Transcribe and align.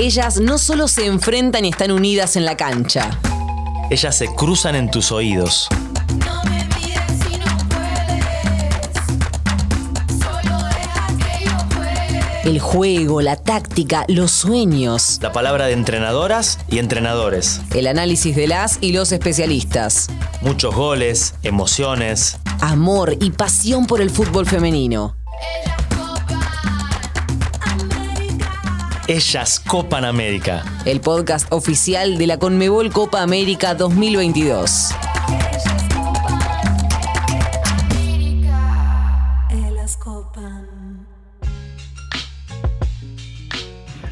Ellas 0.00 0.38
no 0.38 0.58
solo 0.58 0.86
se 0.86 1.06
enfrentan 1.06 1.64
y 1.64 1.70
están 1.70 1.90
unidas 1.90 2.36
en 2.36 2.44
la 2.44 2.56
cancha. 2.56 3.18
Ellas 3.90 4.16
se 4.16 4.32
cruzan 4.32 4.76
en 4.76 4.92
tus 4.92 5.10
oídos. 5.10 5.68
El 12.44 12.60
juego, 12.60 13.20
la 13.22 13.34
táctica, 13.34 14.04
los 14.06 14.30
sueños. 14.30 15.18
La 15.20 15.32
palabra 15.32 15.66
de 15.66 15.72
entrenadoras 15.72 16.60
y 16.70 16.78
entrenadores. 16.78 17.60
El 17.74 17.88
análisis 17.88 18.36
de 18.36 18.46
las 18.46 18.78
y 18.80 18.92
los 18.92 19.10
especialistas. 19.10 20.06
Muchos 20.42 20.76
goles, 20.76 21.34
emociones. 21.42 22.38
Amor 22.60 23.16
y 23.20 23.32
pasión 23.32 23.86
por 23.86 24.00
el 24.00 24.10
fútbol 24.10 24.46
femenino. 24.46 25.16
Ellas 29.08 29.58
Copan 29.58 30.04
América. 30.04 30.62
El 30.84 31.00
podcast 31.00 31.50
oficial 31.50 32.18
de 32.18 32.26
la 32.26 32.38
Conmebol 32.38 32.92
Copa 32.92 33.22
América 33.22 33.74
2022. 33.74 34.90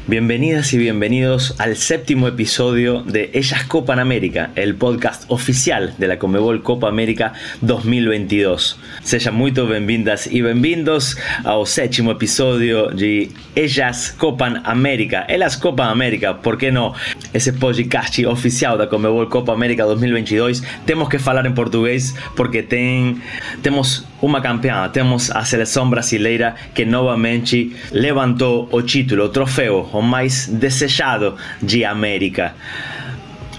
Bienvenidas 0.09 0.71
y 0.71 0.77
bienvenidos 0.77 1.53
al 1.57 1.75
séptimo 1.75 2.29
episodio 2.29 3.01
de 3.01 3.29
Ellas 3.33 3.65
Copan 3.65 3.99
América, 3.99 4.51
el 4.55 4.73
podcast 4.73 5.25
oficial 5.27 5.95
de 5.97 6.07
la 6.07 6.17
Comebol 6.17 6.63
Copa 6.63 6.87
América 6.87 7.33
2022. 7.59 8.79
Sejam 9.03 9.33
muito 9.33 9.67
bem-vindas 9.67 10.25
e 10.31 10.41
bem-vindos 10.41 11.17
ao 11.43 11.65
sétimo 11.65 12.11
episódio 12.11 12.95
de 12.95 13.31
Ellas 13.53 14.15
Copan 14.17 14.61
América. 14.63 15.25
Elas 15.27 15.57
Copan 15.57 15.89
América, 15.89 16.35
por 16.35 16.57
que 16.57 16.71
não? 16.71 16.95
Esse 17.33 17.51
podcast 17.51 18.25
oficial 18.25 18.77
da 18.77 18.87
Comebol 18.87 19.27
Copa 19.27 19.51
América 19.51 19.85
2022. 19.85 20.63
Temos 20.85 21.09
que 21.09 21.19
falar 21.19 21.45
em 21.45 21.51
português 21.51 22.15
porque 22.33 22.63
tem, 22.63 23.21
temos 23.61 24.05
uma 24.21 24.39
campeã, 24.39 24.87
temos 24.87 25.29
a 25.31 25.43
seleção 25.43 25.89
brasileira 25.89 26.55
que 26.73 26.85
novamente 26.85 27.75
levantou 27.91 28.69
o 28.71 28.81
título, 28.81 29.25
o 29.25 29.29
troféu 29.29 29.83
o 29.97 30.01
más 30.01 30.59
desechado 30.59 31.37
de 31.59 31.85
América. 31.87 32.53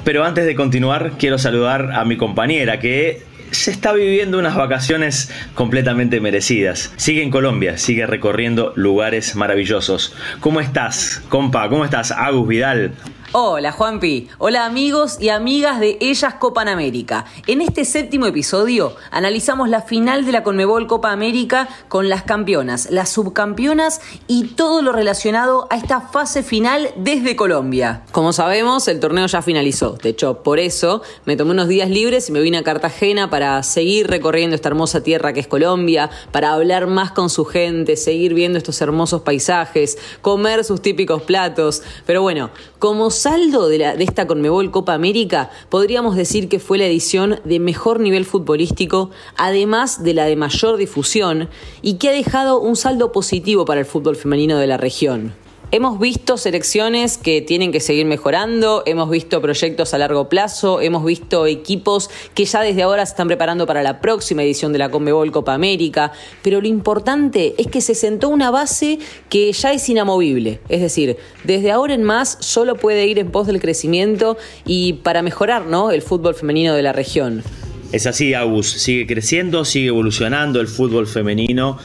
Pero 0.05 0.25
antes 0.25 0.47
de 0.47 0.55
continuar, 0.55 1.13
quiero 1.19 1.37
saludar 1.37 1.91
a 1.93 2.05
mi 2.05 2.17
compañera 2.17 2.79
que 2.79 3.23
se 3.51 3.73
está 3.73 3.93
viviendo 3.93 4.39
unas 4.39 4.55
vacaciones 4.55 5.33
completamente 5.55 6.21
merecidas. 6.21 6.93
Sigue 6.97 7.23
en 7.23 7.31
Colombia, 7.31 7.77
sigue 7.77 8.07
recorriendo 8.07 8.73
lugares 8.77 9.35
maravillosos. 9.35 10.15
¿Cómo 10.39 10.61
estás, 10.61 11.23
compa? 11.29 11.69
¿Cómo 11.69 11.85
estás, 11.85 12.13
Agus 12.13 12.47
Vidal? 12.47 12.93
Hola 13.33 13.73
Juanpi, 13.73 14.27
hola 14.39 14.65
amigos 14.65 15.19
y 15.21 15.29
amigas 15.29 15.81
de 15.81 15.99
Ellas 16.01 16.33
Copa 16.37 16.63
América. 16.63 17.27
En 17.47 17.61
este 17.61 17.85
séptimo 17.85 18.25
episodio 18.25 18.97
analizamos 19.11 19.69
la 19.69 19.83
final 19.83 20.25
de 20.25 20.33
la 20.33 20.43
Conmebol 20.43 20.87
Copa 20.87 21.13
América 21.13 21.69
con 21.89 22.09
las 22.09 22.23
campeonas, 22.23 22.91
las 22.91 23.11
subcampeonas 23.11 24.01
y 24.29 24.45
todo 24.55 24.81
lo 24.81 24.93
relacionado 24.93 25.67
a 25.69 25.77
esta 25.77 26.01
fase 26.01 26.43
final 26.43 26.89
desde 26.97 27.37
Colombia. 27.37 28.03
Como 28.13 28.33
sabemos, 28.33 28.89
el 28.89 28.99
torneo 28.99 29.27
ya 29.27 29.43
finalizó. 29.43 29.99
De 30.03 30.09
hecho, 30.09 30.43
por 30.43 30.59
eso 30.59 31.03
me 31.27 31.37
tomé 31.37 31.51
unos 31.51 31.69
días 31.69 31.91
libres 31.91 32.31
y 32.31 32.33
me 32.33 32.41
vine 32.41 32.57
a 32.57 32.65
Cartagena 32.65 33.29
para 33.29 33.63
seguir 33.63 34.07
recorriendo 34.07 34.57
esta 34.57 34.71
hermosa 34.71 35.03
tierra 35.03 35.35
que 35.35 35.41
es 35.41 35.47
Colombia, 35.47 36.09
para 36.33 36.55
hablar 36.55 36.87
más 36.87 37.13
con 37.13 37.29
su 37.29 37.45
gente, 37.45 37.97
seguir 37.97 38.33
viendo 38.33 38.57
estos 38.57 38.81
hermosos 38.81 39.21
paisajes, 39.21 39.99
comer 40.23 40.65
sus 40.65 40.81
típicos 40.81 41.25
platos. 41.25 41.83
Pero 42.07 42.23
bueno, 42.23 42.49
como 42.79 43.11
saldo 43.19 43.69
de, 43.69 43.79
la, 43.79 43.97
de 43.97 44.05
esta 44.05 44.27
Conmebol 44.27 44.71
Copa 44.71 44.95
América, 44.95 45.51
podríamos 45.69 46.17
decir 46.17 46.49
que 46.49 46.59
fue 46.59 46.79
la 46.79 46.87
edición 46.87 47.41
de 47.45 47.61
mejor 47.61 48.01
nivel 48.01 48.25
futbolístico, 48.25 49.11
además 49.37 50.03
de 50.03 50.15
la 50.15 50.25
de 50.25 50.37
mayor 50.37 50.79
difusión, 50.79 51.51
y 51.83 51.95
que 51.95 52.09
ha 52.09 52.13
dejado 52.13 52.61
un 52.61 52.77
saldo 52.77 53.13
positivo 53.13 53.65
para 53.65 53.81
el 53.81 53.87
fútbol 53.87 54.17
femenino 54.17 54.57
de 54.57 54.67
la 54.69 54.79
región. 54.79 55.35
Hemos 55.71 56.01
visto 56.01 56.39
selecciones 56.39 57.19
que 57.19 57.43
tienen 57.43 57.73
que 57.73 57.81
seguir 57.81 58.07
mejorando, 58.07 58.83
hemos 58.87 59.11
visto 59.11 59.43
proyectos 59.43 59.93
a 59.93 59.99
largo 59.99 60.31
plazo, 60.31 60.81
hemos 60.81 61.05
visto 61.05 61.47
equipos 61.47 62.09
que 62.33 62.47
ya 62.47 62.63
desde 62.63 62.85
ahora 62.85 63.05
se 63.05 63.11
están 63.11 63.29
preparando 63.29 63.67
para 63.67 63.83
la 63.83 64.01
próxima 64.01 64.43
edición 64.43 64.73
de 64.73 64.79
la 64.79 64.91
Conmebol 64.91 65.31
Copa 65.31 65.53
América, 65.53 66.11
pero 66.43 66.63
lo 66.63 66.69
importante 66.69 67.55
es 67.59 67.67
que 67.67 67.83
se 67.83 67.95
sentó 67.95 68.31
una 68.31 68.51
base 68.51 68.99
que 69.29 69.53
ya 69.53 69.75
es 69.75 69.87
inamovible, 69.91 70.61
es 70.71 70.81
decir, 70.81 71.19
desde 71.45 71.71
ahora 71.71 71.93
en 71.93 72.03
más 72.03 72.39
solo 72.41 72.77
puede 72.77 73.07
ir 73.07 73.19
en 73.19 73.31
pos 73.31 73.47
del 73.47 73.61
crecimiento 73.61 74.39
y 74.65 74.95
para 74.95 75.21
mejorar 75.21 75.67
¿no? 75.67 75.91
el 75.91 76.01
fútbol 76.01 76.35
femenino 76.35 76.75
de 76.75 76.83
la 76.83 76.95
región. 76.95 77.43
Es 77.91 78.07
así, 78.07 78.35
Agus, 78.35 78.71
sigue 78.71 79.07
creciendo, 79.07 79.65
sigue 79.65 79.89
evolucionando 79.89 80.61
el 80.61 80.69
fútbol 80.69 81.07
femenino 81.07 81.79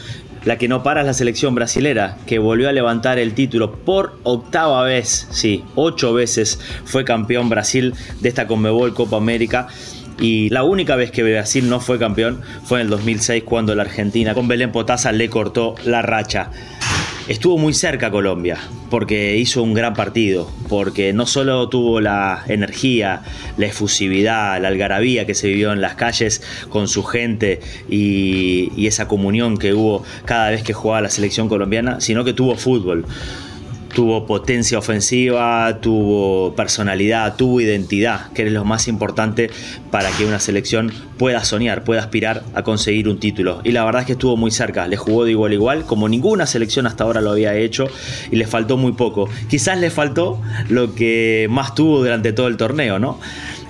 la 0.46 0.58
que 0.58 0.68
no 0.68 0.84
para 0.84 1.02
es 1.02 1.06
la 1.06 1.14
selección 1.14 1.56
brasilera, 1.56 2.18
que 2.26 2.40
volvió 2.40 2.70
a 2.70 2.72
levantar 2.72 3.20
el 3.20 3.34
título 3.34 3.74
por 3.74 4.18
octava 4.24 4.84
vez, 4.84 5.28
sí, 5.32 5.64
ocho 5.76 6.14
veces 6.14 6.60
fue 6.86 7.06
campeón 7.06 7.50
Brasil 7.50 7.94
de 8.20 8.30
esta 8.30 8.48
Conmebol 8.48 8.94
Copa 8.94 9.18
América. 9.18 9.68
Y 10.20 10.50
la 10.50 10.64
única 10.64 10.96
vez 10.96 11.12
que 11.12 11.24
Brasil 11.24 11.68
no 11.70 11.80
fue 11.80 11.98
campeón 11.98 12.42
fue 12.66 12.80
en 12.80 12.86
el 12.86 12.92
2006 12.92 13.44
cuando 13.44 13.74
la 13.74 13.82
Argentina 13.82 14.36
con 14.36 14.48
Belén 14.48 14.72
Potasa 14.72 15.12
le 15.12 15.28
cortó 15.28 15.76
la 15.86 16.04
racha. 16.04 16.52
Estuvo 17.30 17.58
muy 17.58 17.74
cerca 17.74 18.12
Colombia, 18.12 18.58
porque 18.90 19.38
hizo 19.38 19.64
un 19.64 19.74
gran 19.74 19.94
partido, 19.94 20.52
porque 20.68 21.14
no 21.14 21.26
solo 21.26 21.70
tuvo 21.70 22.02
la 22.02 22.44
energía, 22.50 23.22
la 23.56 23.68
efusividad, 23.68 24.62
la 24.62 24.68
algarabía 24.68 25.26
que 25.26 25.34
se 25.34 25.48
vivió 25.48 25.72
en 25.72 25.80
las 25.80 25.96
calles 25.96 26.44
con 26.68 26.90
su 26.90 27.02
gente 27.04 27.62
y, 27.90 28.74
y 28.76 28.88
esa 28.88 29.08
comunión 29.08 29.58
que 29.58 29.74
hubo 29.74 30.04
cada 30.26 30.50
vez 30.50 30.64
que 30.64 30.74
jugaba 30.74 31.00
la 31.00 31.10
selección 31.10 31.48
colombiana, 31.48 32.02
sino 32.02 32.26
que 32.26 32.34
tuvo 32.34 32.56
fútbol 32.56 33.06
tuvo 33.94 34.26
potencia 34.26 34.78
ofensiva, 34.78 35.80
tuvo 35.82 36.56
personalidad, 36.56 37.36
tuvo 37.36 37.62
identidad, 37.62 38.32
que 38.34 38.46
es 38.46 38.52
lo 38.52 38.66
más 38.66 38.88
importante 38.88 39.50
para 39.92 40.10
que 40.12 40.26
una 40.26 40.40
selección 40.40 40.92
pueda 41.18 41.44
soñar, 41.44 41.84
pueda 41.84 42.02
aspirar 42.02 42.44
a 42.54 42.64
conseguir 42.64 43.08
un 43.08 43.20
título. 43.20 43.62
Y 43.64 43.72
la 43.72 43.86
verdad 43.86 44.02
es 44.02 44.08
que 44.08 44.14
estuvo 44.14 44.36
muy 44.36 44.52
cerca, 44.52 44.88
le 44.88 44.98
jugó 44.98 45.26
de 45.26 45.32
igual 45.32 45.52
a 45.52 45.56
igual, 45.56 45.86
como 45.86 46.10
ninguna 46.10 46.46
selección 46.46 46.88
hasta 46.88 47.04
ahora 47.04 47.22
lo 47.22 47.32
había 47.32 47.56
hecho, 47.56 47.88
y 48.32 48.36
le 48.36 48.48
faltó 48.48 48.78
muy 48.78 48.94
poco. 48.94 49.30
Quizás 49.50 49.78
le 49.78 49.90
faltó 49.90 50.42
lo 50.70 50.96
que 50.96 51.48
más 51.50 51.76
tuvo 51.76 52.00
durante 52.00 52.34
todo 52.34 52.48
el 52.48 52.58
torneo, 52.58 53.00
¿no? 53.00 53.20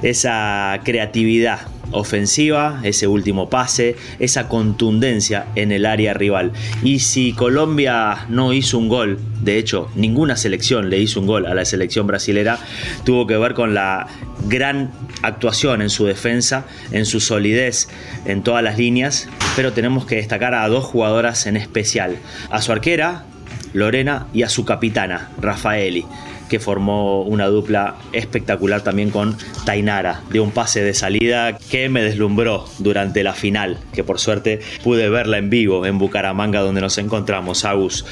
Esa 0.04 0.80
creatividad, 0.84 1.62
ofensiva, 1.92 2.82
ese 2.84 3.08
último 3.08 3.50
pase, 3.50 3.96
esa 4.20 4.48
contundencia 4.50 5.46
en 5.56 5.72
el 5.72 5.86
área 5.86 6.14
rival. 6.14 6.52
Y 6.84 7.00
si 7.00 7.34
Colombia 7.34 8.26
no 8.30 8.54
hizo 8.54 8.78
un 8.78 8.90
gol, 8.90 9.20
de 9.42 9.58
hecho 9.58 9.90
ninguna 9.96 10.36
selección 10.36 10.90
le 10.90 11.00
hizo 11.00 11.20
un 11.20 11.28
gol 11.28 11.46
a 11.46 11.54
la 11.54 11.66
selección 11.66 12.08
brasilera, 12.08 12.60
tuvo 13.06 13.28
que 13.28 13.38
ver 13.38 13.54
con 13.54 13.74
la 13.74 14.08
gran 14.48 14.92
actuación 15.22 15.82
en 15.82 15.90
su 15.90 16.06
defensa, 16.06 16.66
en 16.92 17.06
su 17.06 17.20
solidez 17.20 17.88
en 18.26 18.44
todas 18.44 18.64
las 18.64 18.78
líneas, 18.78 19.30
pero 19.56 19.74
tenemos 19.74 20.06
que 20.06 20.16
destacar 20.16 20.54
a 20.54 20.68
dos 20.68 20.84
jugadoras 20.84 21.46
en 21.46 21.58
especial, 21.58 22.18
a 22.50 22.62
su 22.62 22.72
arquera, 22.72 23.26
Lorena, 23.74 24.28
y 24.34 24.44
a 24.44 24.50
su 24.50 24.66
capitana, 24.66 25.32
Rafaeli 25.40 26.06
que 26.54 26.60
formó 26.60 27.24
una 27.24 27.48
dupla 27.48 27.96
espectacular 28.12 28.82
también 28.82 29.10
con 29.10 29.36
Tainara, 29.66 30.22
de 30.30 30.40
un 30.40 30.52
pase 30.52 30.84
de 30.84 30.94
salida 30.94 31.58
que 31.58 31.90
me 31.90 32.04
deslumbró 32.04 32.66
durante 32.78 33.24
la 33.24 33.34
final, 33.34 33.80
que 33.92 34.04
por 34.04 34.20
suerte 34.20 34.60
pude 34.84 35.10
verla 35.10 35.40
en 35.40 35.50
vivo 35.50 35.84
en 35.88 35.98
Bucaramanga 35.98 36.60
donde 36.60 36.80
nos 36.80 37.00
encontramos, 37.00 37.66
Agus. 37.66 38.06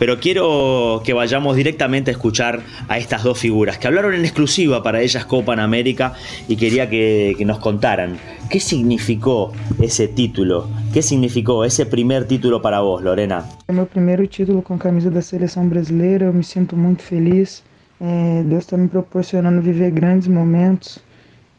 Pero 0.00 0.18
quiero 0.18 1.00
que 1.04 1.12
vayamos 1.12 1.54
directamente 1.54 2.10
a 2.10 2.14
escuchar 2.14 2.62
a 2.88 2.98
estas 2.98 3.22
dos 3.22 3.38
figuras 3.38 3.78
que 3.78 3.86
hablaron 3.86 4.14
en 4.14 4.24
exclusiva 4.24 4.82
para 4.82 5.00
ellas 5.00 5.24
Copa 5.24 5.52
América 5.52 6.14
y 6.48 6.56
quería 6.56 6.90
que, 6.90 7.36
nos 7.46 7.60
contaran 7.60 8.18
qué 8.50 8.58
significó 8.58 9.52
ese 9.80 10.08
título, 10.08 10.68
qué 10.92 11.02
significó 11.02 11.64
ese 11.64 11.86
primer 11.86 12.26
título 12.26 12.60
para 12.60 12.80
vos, 12.80 13.00
Lorena. 13.00 13.44
meu 13.70 13.86
primeiro 13.86 14.26
título 14.26 14.60
com 14.60 14.74
a 14.74 14.78
camisa 14.78 15.08
da 15.08 15.22
seleção 15.22 15.68
brasileira, 15.68 16.26
eu 16.26 16.32
me 16.32 16.42
sinto 16.42 16.76
muito 16.76 17.04
feliz. 17.04 17.62
É, 18.00 18.42
Deus 18.42 18.64
está 18.64 18.76
me 18.76 18.88
proporcionando 18.88 19.62
viver 19.62 19.90
grandes 19.90 20.28
momentos 20.28 20.98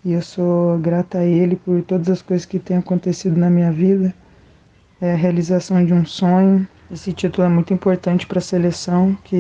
e 0.06 0.14
eu 0.14 0.22
sou 0.22 0.78
grata 0.78 1.18
a 1.18 1.26
Ele 1.26 1.56
por 1.56 1.82
todas 1.82 2.10
as 2.10 2.22
coisas 2.22 2.46
que 2.46 2.60
têm 2.60 2.78
acontecido 2.78 3.38
na 3.38 3.50
minha 3.50 3.72
vida. 3.72 4.14
É 5.02 5.14
a 5.14 5.16
realização 5.16 5.84
de 5.84 5.94
um 5.94 6.06
sonho. 6.06 6.68
Esse 6.92 7.12
título 7.12 7.46
é 7.46 7.50
muito 7.50 7.74
importante 7.74 8.26
para 8.26 8.38
a 8.38 8.42
seleção 8.42 9.18
que 9.24 9.36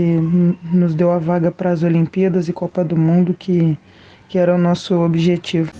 nos 0.73 0.95
deu 0.95 1.11
a 1.11 1.19
vaga 1.19 1.51
para 1.51 1.71
as 1.71 1.83
Olimpíadas 1.83 2.49
e 2.49 2.53
Copa 2.53 2.83
do 2.83 2.97
Mundo, 2.97 3.35
que, 3.37 3.77
que 4.27 4.37
era 4.37 4.53
o 4.53 4.57
nosso 4.57 4.99
objetivo. 4.99 5.71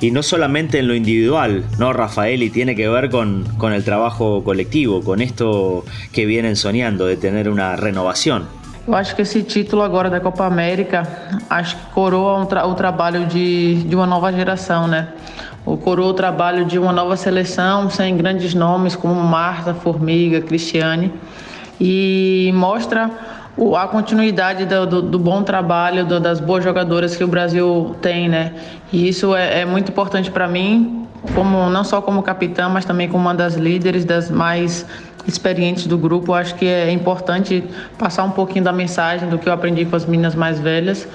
Y 0.00 0.10
no 0.10 0.22
solamente 0.22 0.80
en 0.80 0.88
lo 0.88 0.94
individual, 0.94 1.64
¿no, 1.78 1.92
Rafael? 1.92 2.42
Y 2.42 2.50
tiene 2.50 2.74
que 2.74 2.88
ver 2.88 3.08
con, 3.08 3.44
con 3.56 3.72
el 3.72 3.84
trabajo 3.84 4.44
colectivo, 4.44 5.02
con 5.02 5.22
esto 5.22 5.84
que 6.12 6.26
vienen 6.26 6.56
soñando 6.56 7.06
de 7.06 7.16
tener 7.16 7.48
una 7.48 7.76
renovación 7.76 8.63
Eu 8.86 8.94
acho 8.94 9.16
que 9.16 9.22
esse 9.22 9.42
título 9.42 9.80
agora 9.80 10.10
da 10.10 10.20
Copa 10.20 10.44
América, 10.44 11.08
acho 11.48 11.74
que 11.74 11.86
coroa 11.86 12.38
um 12.38 12.44
tra 12.44 12.66
o 12.66 12.74
trabalho 12.74 13.24
de, 13.24 13.82
de 13.82 13.96
uma 13.96 14.06
nova 14.06 14.30
geração, 14.30 14.86
né? 14.86 15.08
O 15.64 15.78
coroa 15.78 16.08
o 16.08 16.12
trabalho 16.12 16.66
de 16.66 16.78
uma 16.78 16.92
nova 16.92 17.16
seleção, 17.16 17.88
sem 17.88 18.14
grandes 18.14 18.52
nomes 18.52 18.94
como 18.94 19.14
Marta, 19.14 19.72
Formiga, 19.72 20.42
Cristiane, 20.42 21.10
e 21.80 22.52
mostra 22.54 23.10
o, 23.56 23.74
a 23.74 23.88
continuidade 23.88 24.66
do, 24.66 24.86
do, 24.86 25.00
do 25.00 25.18
bom 25.18 25.42
trabalho, 25.42 26.04
do, 26.04 26.20
das 26.20 26.38
boas 26.38 26.62
jogadoras 26.62 27.16
que 27.16 27.24
o 27.24 27.28
Brasil 27.28 27.96
tem, 28.02 28.28
né? 28.28 28.52
E 28.92 29.08
isso 29.08 29.34
é, 29.34 29.60
é 29.60 29.64
muito 29.64 29.90
importante 29.90 30.30
para 30.30 30.46
mim, 30.46 31.06
como 31.34 31.70
não 31.70 31.84
só 31.84 32.02
como 32.02 32.22
capitã, 32.22 32.68
mas 32.68 32.84
também 32.84 33.08
como 33.08 33.24
uma 33.24 33.34
das 33.34 33.54
líderes 33.54 34.04
das 34.04 34.30
mais 34.30 34.84
experientes 35.26 35.86
do 35.86 35.96
grupo. 35.96 36.32
Acho 36.34 36.54
que 36.54 36.66
é 36.66 36.90
importante 36.90 37.64
passar 37.98 38.24
um 38.24 38.30
pouquinho 38.30 38.64
da 38.64 38.72
mensagem 38.72 39.28
do 39.28 39.38
que 39.38 39.48
eu 39.48 39.52
aprendi 39.52 39.84
com 39.84 39.96
as 39.96 40.06
meninas 40.06 40.34
mais 40.34 40.58
velhas. 40.58 41.06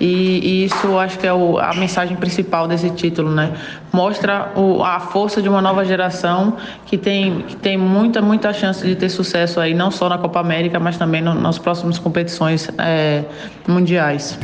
E, 0.00 0.40
e 0.42 0.64
isso 0.64 0.98
acho 0.98 1.18
que 1.18 1.26
é 1.26 1.32
o, 1.32 1.58
a 1.58 1.74
mensagem 1.74 2.16
principal 2.16 2.68
desse 2.68 2.90
título, 2.90 3.30
né? 3.30 3.52
Mostra 3.92 4.52
o, 4.54 4.82
a 4.82 5.00
força 5.00 5.40
de 5.40 5.48
uma 5.48 5.62
nova 5.62 5.84
geração 5.84 6.56
que 6.84 6.98
tem, 6.98 7.42
que 7.42 7.56
tem 7.56 7.76
muita, 7.76 8.20
muita 8.20 8.52
chance 8.52 8.84
de 8.86 8.94
ter 8.94 9.08
sucesso 9.08 9.58
aí, 9.58 9.74
não 9.74 9.90
só 9.90 10.08
na 10.08 10.18
Copa 10.18 10.40
América, 10.40 10.78
mas 10.78 10.98
também 10.98 11.22
no, 11.22 11.34
nas 11.34 11.58
próximas 11.58 11.98
competições 11.98 12.68
é, 12.78 13.24
mundiais. 13.66 14.38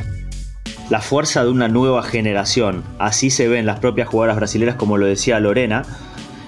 La 0.90 1.00
fuerza 1.00 1.42
de 1.42 1.48
una 1.48 1.68
nueva 1.68 2.02
generación, 2.02 2.82
así 2.98 3.30
se 3.30 3.48
ven 3.48 3.64
las 3.64 3.78
propias 3.78 4.08
jugadoras 4.08 4.36
brasileñas, 4.36 4.74
como 4.76 4.98
lo 4.98 5.06
decía 5.06 5.40
Lorena. 5.40 5.84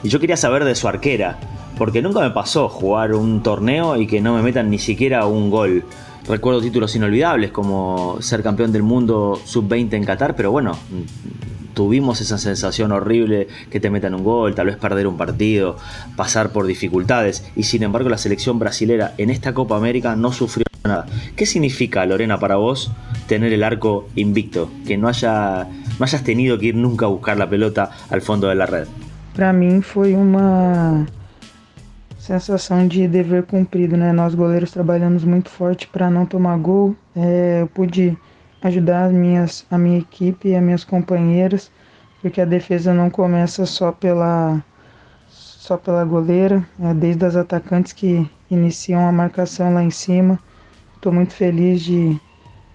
Y 0.02 0.08
yo 0.08 0.20
quería 0.20 0.36
saber 0.36 0.64
de 0.64 0.74
su 0.74 0.86
arquera, 0.86 1.38
porque 1.78 2.02
nunca 2.02 2.20
me 2.20 2.30
pasó 2.30 2.68
jugar 2.68 3.14
un 3.14 3.42
torneo 3.42 3.96
y 3.96 4.06
que 4.06 4.20
no 4.20 4.34
me 4.34 4.42
metan 4.42 4.70
ni 4.70 4.78
siquiera 4.78 5.26
un 5.26 5.50
gol. 5.50 5.84
Recuerdo 6.26 6.60
títulos 6.60 6.94
inolvidables 6.96 7.50
como 7.50 8.16
ser 8.20 8.42
campeón 8.42 8.72
del 8.72 8.82
mundo 8.82 9.38
sub-20 9.44 9.92
en 9.94 10.04
Qatar, 10.04 10.34
pero 10.34 10.50
bueno, 10.50 10.76
tuvimos 11.74 12.20
esa 12.20 12.38
sensación 12.38 12.92
horrible 12.92 13.48
que 13.70 13.80
te 13.80 13.90
metan 13.90 14.14
un 14.14 14.24
gol, 14.24 14.54
tal 14.54 14.66
vez 14.66 14.76
perder 14.76 15.06
un 15.06 15.18
partido, 15.18 15.76
pasar 16.16 16.50
por 16.50 16.66
dificultades 16.66 17.44
y 17.56 17.64
sin 17.64 17.82
embargo 17.82 18.08
la 18.08 18.18
selección 18.18 18.58
brasilera 18.58 19.12
en 19.18 19.28
esta 19.28 19.52
Copa 19.52 19.76
América 19.76 20.16
no 20.16 20.32
sufrió 20.32 20.64
nada. 20.84 21.06
¿Qué 21.36 21.44
significa, 21.44 22.06
Lorena, 22.06 22.38
para 22.38 22.56
vos 22.56 22.90
tener 23.26 23.52
el 23.52 23.62
arco 23.62 24.08
invicto? 24.14 24.70
Que 24.86 24.96
no, 24.96 25.08
haya, 25.08 25.68
no 25.98 26.04
hayas 26.04 26.24
tenido 26.24 26.58
que 26.58 26.66
ir 26.66 26.74
nunca 26.74 27.06
a 27.06 27.10
buscar 27.10 27.36
la 27.36 27.50
pelota 27.50 27.90
al 28.08 28.22
fondo 28.22 28.48
de 28.48 28.54
la 28.54 28.66
red. 28.66 28.86
Para 29.34 29.52
mí 29.52 29.82
fue 29.82 30.14
una 30.14 31.06
sensação 32.24 32.88
de 32.88 33.06
dever 33.06 33.42
cumprido, 33.42 33.98
né? 33.98 34.10
Nós 34.10 34.34
goleiros 34.34 34.70
trabalhamos 34.70 35.24
muito 35.24 35.50
forte 35.50 35.86
para 35.86 36.08
não 36.08 36.24
tomar 36.24 36.56
gol. 36.56 36.96
É, 37.14 37.60
eu 37.60 37.66
pude 37.66 38.16
ajudar 38.62 39.04
as 39.04 39.12
minhas, 39.12 39.66
a 39.70 39.76
minha 39.76 39.98
equipe 39.98 40.48
e 40.48 40.56
as 40.56 40.62
minhas 40.62 40.84
companheiras, 40.84 41.70
porque 42.22 42.40
a 42.40 42.46
defesa 42.46 42.94
não 42.94 43.10
começa 43.10 43.66
só 43.66 43.92
pela 43.92 44.62
só 45.28 45.76
pela 45.76 46.04
goleira, 46.04 46.66
é, 46.80 46.94
desde 46.94 47.24
as 47.26 47.36
atacantes 47.36 47.92
que 47.92 48.28
iniciam 48.50 49.06
a 49.06 49.12
marcação 49.12 49.74
lá 49.74 49.82
em 49.82 49.90
cima. 49.90 50.38
Estou 50.94 51.12
muito 51.12 51.34
feliz 51.34 51.82
de 51.82 52.18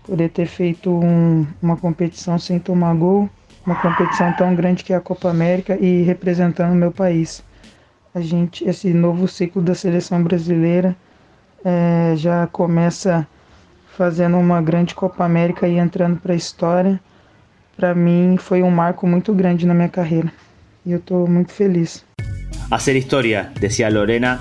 poder 0.06 0.30
ter 0.30 0.46
feito 0.46 0.92
um, 0.92 1.48
uma 1.60 1.76
competição 1.76 2.38
sem 2.38 2.60
tomar 2.60 2.94
gol, 2.94 3.28
uma 3.66 3.76
competição 3.82 4.32
tão 4.34 4.54
grande 4.54 4.84
que 4.84 4.94
é 4.94 4.96
a 4.96 5.02
Copa 5.02 5.30
América 5.30 5.76
e 5.76 6.04
representando 6.04 6.74
o 6.74 6.76
meu 6.76 6.92
país 6.92 7.44
a 8.14 8.22
gente 8.22 8.68
esse 8.68 8.94
novo 8.94 9.28
ciclo 9.28 9.62
da 9.62 9.76
seleção 9.76 10.24
brasileira 10.24 10.96
é, 11.64 12.14
já 12.16 12.48
começa 12.48 13.28
fazendo 13.98 14.38
uma 14.38 14.62
grande 14.62 14.96
Copa 14.96 15.26
América 15.26 15.68
e 15.68 15.78
entrando 15.78 16.20
para 16.20 16.34
a 16.34 16.36
história. 16.36 17.00
Para 17.76 17.94
mim 17.94 18.38
foi 18.38 18.64
um 18.64 18.72
marco 18.72 19.06
muito 19.06 19.34
grande 19.34 19.66
na 19.66 19.74
minha 19.74 19.90
carreira 19.90 20.32
e 20.86 20.92
eu 20.92 21.00
estou 21.00 21.28
muito 21.28 21.52
feliz. 21.52 22.06
Hacer 22.72 22.96
história, 22.96 23.52
decía 23.60 23.90
Lorena, 23.90 24.40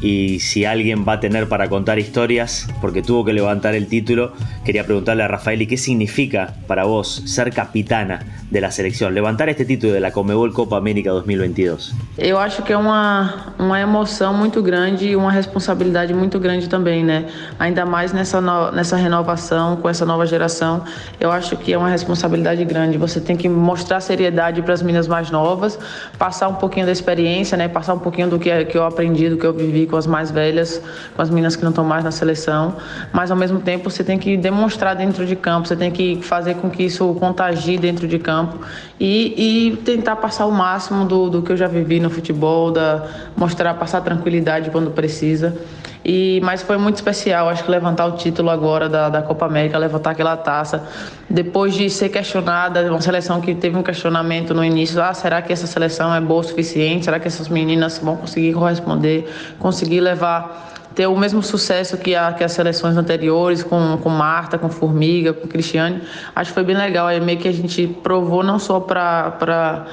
y 0.00 0.38
si 0.40 0.64
alguien 0.64 1.04
va 1.06 1.14
a 1.14 1.20
tener 1.20 1.48
para 1.48 1.68
contar 1.68 1.98
historias, 1.98 2.68
porque 2.80 3.02
tuvo 3.02 3.24
que 3.24 3.32
levantar 3.32 3.74
el 3.74 3.88
título, 3.88 4.32
quería 4.64 4.84
preguntarle 4.84 5.24
a 5.24 5.28
Rafael, 5.28 5.60
¿y 5.62 5.66
qué 5.66 5.76
significa 5.76 6.54
para 6.66 6.84
vos 6.84 7.22
ser 7.26 7.52
capitana 7.52 8.20
de 8.50 8.60
la 8.60 8.70
selección, 8.70 9.14
levantar 9.14 9.48
este 9.48 9.64
título 9.64 9.92
de 9.92 10.00
la 10.00 10.12
Comebol 10.12 10.52
Copa 10.52 10.76
América 10.76 11.10
2022? 11.10 11.94
Eu 12.20 12.36
acho 12.36 12.64
que 12.64 12.72
é 12.72 12.76
uma, 12.76 13.32
uma 13.56 13.78
emoção 13.78 14.34
muito 14.34 14.60
grande 14.60 15.10
e 15.10 15.14
uma 15.14 15.30
responsabilidade 15.30 16.12
muito 16.12 16.40
grande 16.40 16.68
também, 16.68 17.04
né? 17.04 17.26
Ainda 17.60 17.86
mais 17.86 18.12
nessa, 18.12 18.40
no, 18.40 18.72
nessa 18.72 18.96
renovação, 18.96 19.76
com 19.76 19.88
essa 19.88 20.04
nova 20.04 20.26
geração, 20.26 20.82
eu 21.20 21.30
acho 21.30 21.56
que 21.56 21.72
é 21.72 21.78
uma 21.78 21.88
responsabilidade 21.88 22.64
grande. 22.64 22.98
Você 22.98 23.20
tem 23.20 23.36
que 23.36 23.48
mostrar 23.48 24.00
seriedade 24.00 24.62
para 24.62 24.74
as 24.74 24.82
meninas 24.82 25.06
mais 25.06 25.30
novas, 25.30 25.78
passar 26.18 26.48
um 26.48 26.54
pouquinho 26.54 26.86
da 26.86 26.90
experiência, 26.90 27.56
né? 27.56 27.68
Passar 27.68 27.94
um 27.94 28.00
pouquinho 28.00 28.28
do 28.28 28.36
que, 28.36 28.64
que 28.64 28.76
eu 28.76 28.84
aprendi, 28.84 29.30
do 29.30 29.36
que 29.36 29.46
eu 29.46 29.52
vivi 29.52 29.86
com 29.86 29.96
as 29.96 30.04
mais 30.08 30.32
velhas, 30.32 30.82
com 31.14 31.22
as 31.22 31.30
meninas 31.30 31.54
que 31.54 31.62
não 31.62 31.70
estão 31.70 31.84
mais 31.84 32.02
na 32.02 32.10
seleção, 32.10 32.74
mas 33.12 33.30
ao 33.30 33.36
mesmo 33.36 33.60
tempo 33.60 33.88
você 33.88 34.02
tem 34.02 34.18
que 34.18 34.36
demonstrar 34.36 34.96
dentro 34.96 35.24
de 35.24 35.36
campo, 35.36 35.68
você 35.68 35.76
tem 35.76 35.92
que 35.92 36.20
fazer 36.20 36.56
com 36.56 36.68
que 36.68 36.82
isso 36.82 37.14
contagie 37.14 37.78
dentro 37.78 38.08
de 38.08 38.18
campo 38.18 38.58
e, 38.98 39.68
e 39.70 39.76
tentar 39.76 40.16
passar 40.16 40.46
o 40.46 40.50
máximo 40.50 41.04
do, 41.04 41.30
do 41.30 41.42
que 41.42 41.52
eu 41.52 41.56
já 41.56 41.68
vivi 41.68 42.00
no 42.00 42.07
futebol, 42.10 42.70
da, 42.70 43.06
mostrar, 43.36 43.74
passar 43.74 44.00
tranquilidade 44.00 44.70
quando 44.70 44.90
precisa. 44.90 45.56
E, 46.04 46.40
mas 46.42 46.62
foi 46.62 46.78
muito 46.78 46.96
especial, 46.96 47.48
acho 47.48 47.64
que 47.64 47.70
levantar 47.70 48.06
o 48.06 48.12
título 48.12 48.50
agora 48.50 48.88
da, 48.88 49.08
da 49.08 49.20
Copa 49.20 49.46
América, 49.46 49.76
levantar 49.76 50.12
aquela 50.12 50.36
taça, 50.36 50.84
depois 51.28 51.74
de 51.74 51.90
ser 51.90 52.08
questionada, 52.08 52.88
uma 52.90 53.00
seleção 53.00 53.40
que 53.40 53.54
teve 53.54 53.76
um 53.76 53.82
questionamento 53.82 54.54
no 54.54 54.64
início, 54.64 55.02
ah, 55.02 55.12
será 55.12 55.42
que 55.42 55.52
essa 55.52 55.66
seleção 55.66 56.14
é 56.14 56.20
boa 56.20 56.40
o 56.40 56.44
suficiente? 56.44 57.04
Será 57.04 57.18
que 57.18 57.26
essas 57.26 57.48
meninas 57.48 57.98
vão 57.98 58.16
conseguir 58.16 58.54
corresponder, 58.54 59.28
conseguir 59.58 60.00
levar 60.00 60.76
ter 60.98 61.06
o 61.06 61.16
mesmo 61.16 61.40
sucesso 61.44 61.96
que, 61.96 62.16
a, 62.16 62.32
que 62.32 62.42
as 62.42 62.50
seleções 62.50 62.96
anteriores, 62.96 63.62
com, 63.62 63.98
com 63.98 64.08
Marta, 64.08 64.58
com 64.58 64.68
Formiga, 64.68 65.32
com 65.32 65.46
Cristiane. 65.46 66.02
Acho 66.34 66.50
que 66.50 66.54
foi 66.54 66.64
bem 66.64 66.76
legal. 66.76 67.08
É 67.08 67.20
meio 67.20 67.38
que 67.38 67.46
a 67.46 67.52
gente 67.52 67.86
provou 68.02 68.42
não 68.42 68.58
só 68.58 68.80
para 68.80 69.86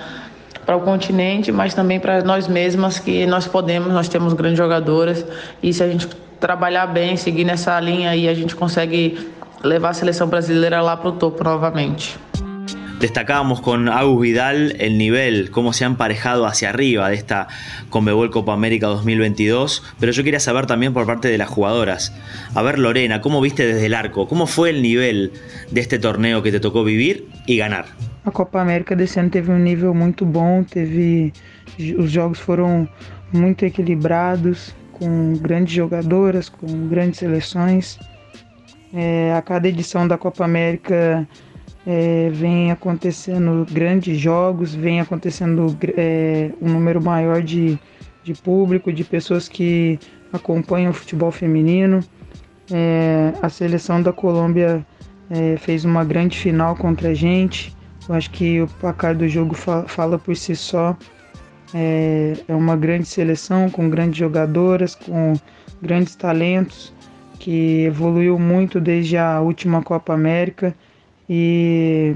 para 0.65 0.75
o 0.75 0.81
continente, 0.81 1.51
mas 1.51 1.73
também 1.73 1.99
para 1.99 2.23
nós 2.23 2.47
mesmas 2.47 2.99
que 2.99 3.25
nós 3.25 3.47
podemos, 3.47 3.93
nós 3.93 4.09
temos 4.09 4.33
grandes 4.33 4.57
jogadoras 4.57 5.25
e 5.61 5.71
se 5.71 5.83
a 5.83 5.87
gente 5.87 6.07
trabalhar 6.39 6.87
bem, 6.87 7.15
seguir 7.15 7.45
nessa 7.45 7.79
linha 7.79 8.09
aí, 8.09 8.27
a 8.27 8.33
gente 8.33 8.55
consegue 8.55 9.31
levar 9.63 9.89
a 9.89 9.93
seleção 9.93 10.27
brasileira 10.27 10.81
lá 10.81 10.97
para 10.97 11.09
o 11.09 11.11
topo 11.13 11.43
novamente. 11.43 12.17
Destacábamos 12.99 13.59
con 13.59 13.89
Agus 13.89 14.21
Vidal 14.21 14.71
el 14.79 14.97
nivel, 14.97 15.51
cómo 15.51 15.73
se 15.73 15.83
ha 15.83 15.87
emparejado 15.87 16.45
hacia 16.45 16.69
arriba 16.69 17.09
de 17.09 17.15
esta 17.15 17.47
Conmebol 17.89 18.31
Copa 18.31 18.53
América 18.53 18.87
2022, 18.87 19.83
pero 19.99 20.13
yo 20.13 20.23
quería 20.23 20.39
saber 20.39 20.65
también 20.65 20.93
por 20.93 21.05
parte 21.05 21.27
de 21.27 21.37
las 21.37 21.49
jugadoras. 21.49 22.13
A 22.55 22.61
ver, 22.61 22.79
Lorena, 22.79 23.19
¿cómo 23.19 23.41
viste 23.41 23.67
desde 23.67 23.87
el 23.87 23.93
arco? 23.93 24.27
¿Cómo 24.27 24.47
fue 24.47 24.69
el 24.69 24.81
nivel 24.81 25.33
de 25.71 25.81
este 25.81 25.99
torneo 25.99 26.41
que 26.41 26.53
te 26.53 26.61
tocó 26.61 26.85
vivir 26.85 27.27
y 27.45 27.57
ganar? 27.57 27.85
A 28.25 28.31
Copa 28.31 28.59
América 28.59 28.95
desse 28.95 29.19
ano 29.19 29.29
teve 29.29 29.51
um 29.51 29.59
nível 29.59 29.93
muito 29.93 30.25
bom, 30.25 30.63
teve 30.63 31.31
os 31.97 32.09
jogos 32.09 32.39
foram 32.39 32.89
muito 33.31 33.63
equilibrados, 33.63 34.75
com 34.93 35.33
grandes 35.33 35.75
jogadoras, 35.75 36.49
com 36.49 36.87
grandes 36.87 37.19
seleções. 37.19 37.99
É, 38.91 39.31
a 39.35 39.41
cada 39.43 39.67
edição 39.67 40.07
da 40.07 40.17
Copa 40.17 40.43
América 40.43 41.27
é, 41.85 42.29
vem 42.31 42.71
acontecendo 42.71 43.63
grandes 43.71 44.17
jogos, 44.17 44.73
vem 44.73 44.99
acontecendo 44.99 45.77
é, 45.95 46.49
um 46.59 46.69
número 46.69 46.99
maior 46.99 47.43
de, 47.43 47.77
de 48.23 48.33
público, 48.33 48.91
de 48.91 49.03
pessoas 49.03 49.47
que 49.47 49.99
acompanham 50.33 50.89
o 50.89 50.93
futebol 50.93 51.29
feminino. 51.31 51.99
É, 52.71 53.33
a 53.39 53.49
seleção 53.49 54.01
da 54.01 54.11
Colômbia 54.11 54.83
é, 55.29 55.57
fez 55.57 55.85
uma 55.85 56.03
grande 56.03 56.39
final 56.39 56.75
contra 56.75 57.09
a 57.09 57.13
gente. 57.13 57.75
Eu 58.07 58.15
acho 58.15 58.29
que 58.31 58.61
o 58.61 58.67
placar 58.67 59.15
do 59.15 59.27
jogo 59.27 59.55
fala 59.55 60.19
por 60.19 60.35
si 60.35 60.55
só. 60.55 60.95
É, 61.73 62.33
é 62.47 62.55
uma 62.55 62.77
grande 62.77 63.07
seleção 63.07 63.69
com 63.69 63.89
grandes 63.89 64.17
jogadoras, 64.17 64.95
com 64.95 65.33
grandes 65.81 66.15
talentos, 66.15 66.93
que 67.39 67.83
evoluiu 67.83 68.39
muito 68.39 68.79
desde 68.79 69.17
a 69.17 69.41
última 69.41 69.81
Copa 69.81 70.13
América 70.13 70.73
e, 71.29 72.15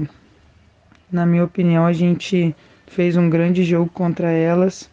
na 1.10 1.26
minha 1.26 1.44
opinião, 1.44 1.84
a 1.84 1.92
gente 1.92 2.54
fez 2.86 3.16
um 3.16 3.28
grande 3.28 3.64
jogo 3.64 3.90
contra 3.92 4.30
elas 4.30 4.88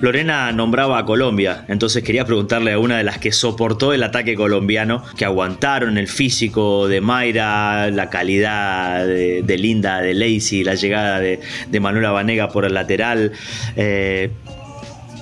Lorena 0.00 0.52
nombraba 0.52 0.98
a 0.98 1.04
Colombia, 1.04 1.64
entonces 1.68 2.02
quería 2.02 2.24
preguntarle 2.24 2.72
a 2.72 2.78
una 2.78 2.98
de 2.98 3.04
las 3.04 3.18
que 3.18 3.32
soportó 3.32 3.92
el 3.92 4.02
ataque 4.02 4.34
colombiano, 4.34 5.02
que 5.16 5.24
aguantaron 5.24 5.98
el 5.98 6.08
físico 6.08 6.88
de 6.88 7.00
Mayra, 7.00 7.90
la 7.90 8.10
calidad 8.10 9.06
de, 9.06 9.58
Linda, 9.58 10.00
de 10.00 10.14
Lacey, 10.14 10.64
la 10.64 10.74
llegada 10.74 11.20
de, 11.20 11.40
Manuela 11.80 12.12
Vanega 12.12 12.48
por 12.48 12.64
el 12.64 12.74
lateral. 12.74 13.32
Eh, 13.76 14.30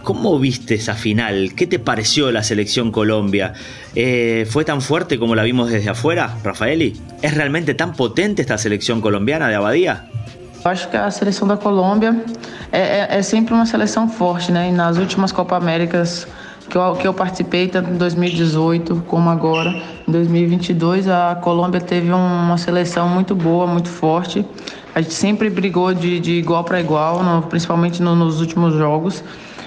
¿Cómo 0.02 0.38
viste 0.38 0.75
esa 0.75 0.95
final? 0.95 1.54
¿Qué 1.54 1.66
te 1.69 1.78
pareció 1.78 2.33
la 2.33 2.42
selección 2.42 2.90
Colombia? 2.90 3.54
Eh, 3.95 4.47
¿Fue 4.50 4.64
tan 4.64 4.83
fuerte 4.83 5.19
como 5.19 5.37
la 5.37 5.45
vimos 5.45 5.71
desde 5.71 5.90
afuera, 5.90 6.37
Rafaeli? 6.42 6.95
¿Es 7.23 7.35
realmente 7.35 7.75
tan 7.75 7.95
potente 7.95 8.42
esta 8.42 8.59
selección 8.59 9.00
colombiana 9.00 9.49
de 9.49 9.54
Abadía? 9.54 10.09
Acho 10.64 10.88
que 10.88 10.97
a 10.97 11.11
seleção 11.11 11.47
da 11.49 11.57
Colômbia 11.57 12.25
é, 12.71 12.81
é, 12.81 13.09
é 13.19 13.23
sempre 13.23 13.52
uma 13.52 13.66
seleção 13.66 14.09
forte, 14.09 14.52
né? 14.52 14.69
E 14.69 14.73
nas 14.73 14.97
últimas 14.97 15.33
Copa 15.33 15.57
Américas 15.57 16.26
que 16.69 16.78
eu, 16.78 16.95
que 16.95 17.07
eu 17.07 17.12
participei, 17.12 17.69
tanto 17.69 17.90
em 17.90 17.97
2018 17.97 19.04
como 19.07 19.28
agora, 19.28 19.71
em 20.09 20.11
2022, 20.12 21.09
a 21.09 21.35
Colômbia 21.35 21.81
teve 21.81 22.11
uma 22.11 22.57
seleção 22.57 23.09
muito 23.09 23.35
boa, 23.35 23.66
muito 23.66 23.88
forte. 23.88 24.45
A 24.95 25.00
gente 25.00 25.14
sempre 25.14 25.50
brigou 25.50 25.92
de, 25.92 26.21
de 26.21 26.33
igual 26.33 26.64
para 26.64 26.81
igual, 26.81 27.23
no, 27.23 27.42
principalmente 27.42 28.02
no, 28.02 28.14
nos 28.14 28.40
últimos 28.40 28.75
jogos. 28.75 29.23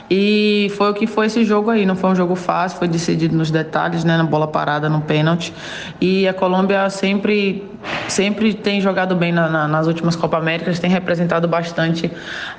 E 0.09 0.71
foi 0.77 0.91
o 0.91 0.93
que 0.93 1.07
foi 1.07 1.25
esse 1.25 1.43
jogo 1.43 1.69
aí. 1.69 1.85
Não 1.85 1.95
foi 1.95 2.11
um 2.11 2.15
jogo 2.15 2.35
fácil, 2.35 2.77
foi 2.77 2.87
decidido 2.87 3.35
nos 3.35 3.49
detalhes, 3.49 4.03
né? 4.03 4.17
Na 4.17 4.23
bola 4.23 4.47
parada, 4.47 4.87
no 4.87 5.01
pênalti. 5.01 5.53
E 5.99 6.27
a 6.27 6.33
Colômbia 6.33 6.89
sempre, 6.89 7.63
sempre 8.07 8.53
tem 8.53 8.79
jogado 8.79 9.15
bem 9.15 9.31
na, 9.31 9.49
na, 9.49 9.67
nas 9.67 9.87
últimas 9.87 10.15
Copa 10.15 10.37
Américas, 10.37 10.77
tem 10.79 10.89
representado 10.89 11.47
bastante 11.47 12.11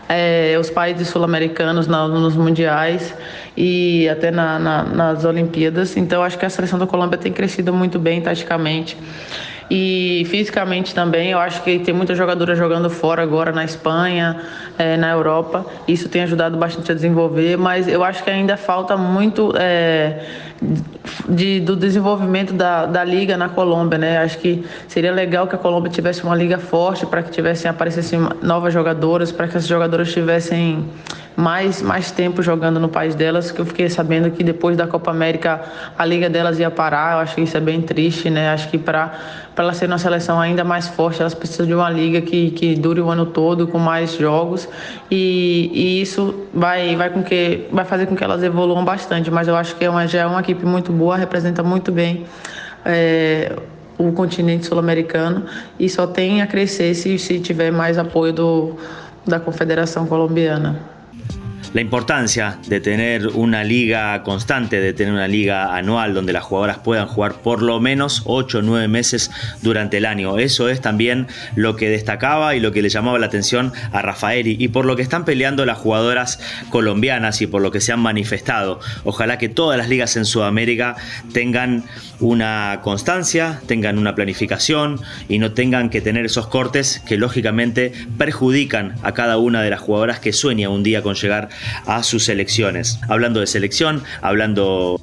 é, 0.08 0.56
os 0.58 0.70
países 0.70 1.08
sul-americanos 1.08 1.86
nos 1.86 2.34
mundiais 2.36 3.14
e 3.56 4.08
até 4.08 4.30
na, 4.30 4.58
nas 4.58 5.24
Olimpíadas. 5.24 5.96
Então 5.96 6.22
acho 6.22 6.36
que 6.38 6.44
a 6.44 6.50
seleção 6.50 6.78
da 6.78 6.86
Colômbia 6.86 7.18
tem 7.18 7.32
crescido 7.32 7.72
muito 7.72 7.98
bem 7.98 8.20
taticamente. 8.20 8.96
E 9.68 10.24
fisicamente 10.30 10.94
também, 10.94 11.32
eu 11.32 11.38
acho 11.38 11.62
que 11.62 11.80
tem 11.80 11.92
muita 11.92 12.14
jogadora 12.14 12.54
jogando 12.54 12.88
fora 12.88 13.22
agora, 13.22 13.50
na 13.50 13.64
Espanha, 13.64 14.40
é, 14.78 14.96
na 14.96 15.10
Europa. 15.10 15.66
Isso 15.88 16.08
tem 16.08 16.22
ajudado 16.22 16.56
bastante 16.56 16.92
a 16.92 16.94
desenvolver, 16.94 17.56
mas 17.56 17.88
eu 17.88 18.04
acho 18.04 18.22
que 18.22 18.30
ainda 18.30 18.56
falta 18.56 18.96
muito 18.96 19.52
é, 19.56 20.24
de, 21.28 21.58
do 21.60 21.74
desenvolvimento 21.74 22.52
da, 22.52 22.86
da 22.86 23.02
liga 23.02 23.36
na 23.36 23.48
Colômbia, 23.48 23.98
né? 23.98 24.18
Acho 24.18 24.38
que 24.38 24.64
seria 24.86 25.10
legal 25.10 25.48
que 25.48 25.56
a 25.56 25.58
Colômbia 25.58 25.90
tivesse 25.90 26.22
uma 26.22 26.36
liga 26.36 26.58
forte 26.58 27.04
para 27.04 27.22
que 27.22 27.30
tivessem 27.32 27.68
aparecessem 27.68 28.20
novas 28.42 28.72
jogadoras, 28.72 29.32
para 29.32 29.48
que 29.48 29.56
essas 29.56 29.68
jogadoras 29.68 30.12
tivessem 30.12 30.84
mais, 31.36 31.82
mais 31.82 32.10
tempo 32.10 32.42
jogando 32.42 32.80
no 32.80 32.88
país 32.88 33.14
delas, 33.14 33.52
que 33.52 33.60
eu 33.60 33.66
fiquei 33.66 33.90
sabendo 33.90 34.30
que 34.30 34.42
depois 34.42 34.74
da 34.74 34.86
Copa 34.86 35.10
América 35.10 35.60
a 35.96 36.04
liga 36.04 36.30
delas 36.30 36.58
ia 36.58 36.70
parar. 36.70 37.14
Eu 37.14 37.18
acho 37.18 37.34
que 37.34 37.42
isso 37.42 37.56
é 37.56 37.60
bem 37.60 37.82
triste, 37.82 38.30
né? 38.30 38.48
Acho 38.48 38.70
que 38.70 38.78
para 38.78 39.12
ela 39.54 39.74
ser 39.74 39.86
uma 39.86 39.98
seleção 39.98 40.40
ainda 40.40 40.64
mais 40.64 40.88
forte, 40.88 41.20
elas 41.20 41.34
precisam 41.34 41.66
de 41.66 41.74
uma 41.74 41.90
liga 41.90 42.22
que, 42.22 42.50
que 42.52 42.74
dure 42.74 43.02
o 43.02 43.10
ano 43.10 43.26
todo 43.26 43.68
com 43.68 43.78
mais 43.78 44.12
jogos 44.16 44.66
e, 45.10 45.70
e 45.74 46.00
isso 46.00 46.46
vai 46.54 46.96
vai 46.96 47.10
com 47.10 47.22
que 47.22 47.66
vai 47.70 47.84
fazer 47.84 48.06
com 48.06 48.16
que 48.16 48.24
elas 48.24 48.42
evoluam 48.42 48.82
bastante. 48.82 49.30
Mas 49.30 49.46
eu 49.46 49.56
acho 49.56 49.76
que 49.76 49.84
é 49.84 49.90
uma, 49.90 50.06
já 50.06 50.20
é 50.22 50.26
uma 50.26 50.40
equipe 50.40 50.64
muito 50.64 50.90
boa, 50.90 51.16
representa 51.18 51.62
muito 51.62 51.92
bem. 51.92 52.24
É, 52.82 53.54
o 53.98 54.12
continente 54.12 54.66
sul-americano 54.66 55.46
e 55.78 55.88
só 55.88 56.06
tem 56.06 56.42
a 56.42 56.46
crescer 56.46 56.94
se, 56.94 57.18
se 57.18 57.40
tiver 57.40 57.70
mais 57.72 57.96
apoio 57.98 58.32
do, 58.32 58.76
da 59.26 59.40
Confederação 59.40 60.06
Colombiana. 60.06 60.95
La 61.76 61.82
importancia 61.82 62.58
de 62.68 62.80
tener 62.80 63.26
una 63.26 63.62
liga 63.62 64.22
constante, 64.22 64.80
de 64.80 64.94
tener 64.94 65.12
una 65.12 65.28
liga 65.28 65.76
anual 65.76 66.14
donde 66.14 66.32
las 66.32 66.42
jugadoras 66.42 66.78
puedan 66.78 67.06
jugar 67.06 67.34
por 67.42 67.60
lo 67.60 67.80
menos 67.80 68.22
8 68.24 68.60
o 68.60 68.62
9 68.62 68.88
meses 68.88 69.30
durante 69.60 69.98
el 69.98 70.06
año. 70.06 70.38
Eso 70.38 70.70
es 70.70 70.80
también 70.80 71.26
lo 71.54 71.76
que 71.76 71.90
destacaba 71.90 72.54
y 72.54 72.60
lo 72.60 72.72
que 72.72 72.80
le 72.80 72.88
llamaba 72.88 73.18
la 73.18 73.26
atención 73.26 73.74
a 73.92 74.00
Rafaeli 74.00 74.56
y 74.58 74.68
por 74.68 74.86
lo 74.86 74.96
que 74.96 75.02
están 75.02 75.26
peleando 75.26 75.66
las 75.66 75.76
jugadoras 75.76 76.40
colombianas 76.70 77.42
y 77.42 77.46
por 77.46 77.60
lo 77.60 77.70
que 77.70 77.82
se 77.82 77.92
han 77.92 78.00
manifestado. 78.00 78.80
Ojalá 79.04 79.36
que 79.36 79.50
todas 79.50 79.76
las 79.76 79.90
ligas 79.90 80.16
en 80.16 80.24
Sudamérica 80.24 80.96
tengan 81.34 81.84
una 82.20 82.80
constancia, 82.82 83.60
tengan 83.66 83.98
una 83.98 84.14
planificación 84.14 84.98
y 85.28 85.38
no 85.38 85.52
tengan 85.52 85.90
que 85.90 86.00
tener 86.00 86.24
esos 86.24 86.46
cortes 86.46 87.02
que 87.06 87.18
lógicamente 87.18 87.92
perjudican 88.16 88.94
a 89.02 89.12
cada 89.12 89.36
una 89.36 89.60
de 89.60 89.68
las 89.68 89.80
jugadoras 89.80 90.20
que 90.20 90.32
sueña 90.32 90.70
un 90.70 90.82
día 90.82 91.02
con 91.02 91.16
llegar 91.16 91.50
a 91.86 92.02
sus 92.02 92.24
selecciones. 92.24 92.98
Hablando 93.08 93.40
de 93.40 93.46
selección, 93.46 94.02
hablando 94.22 95.00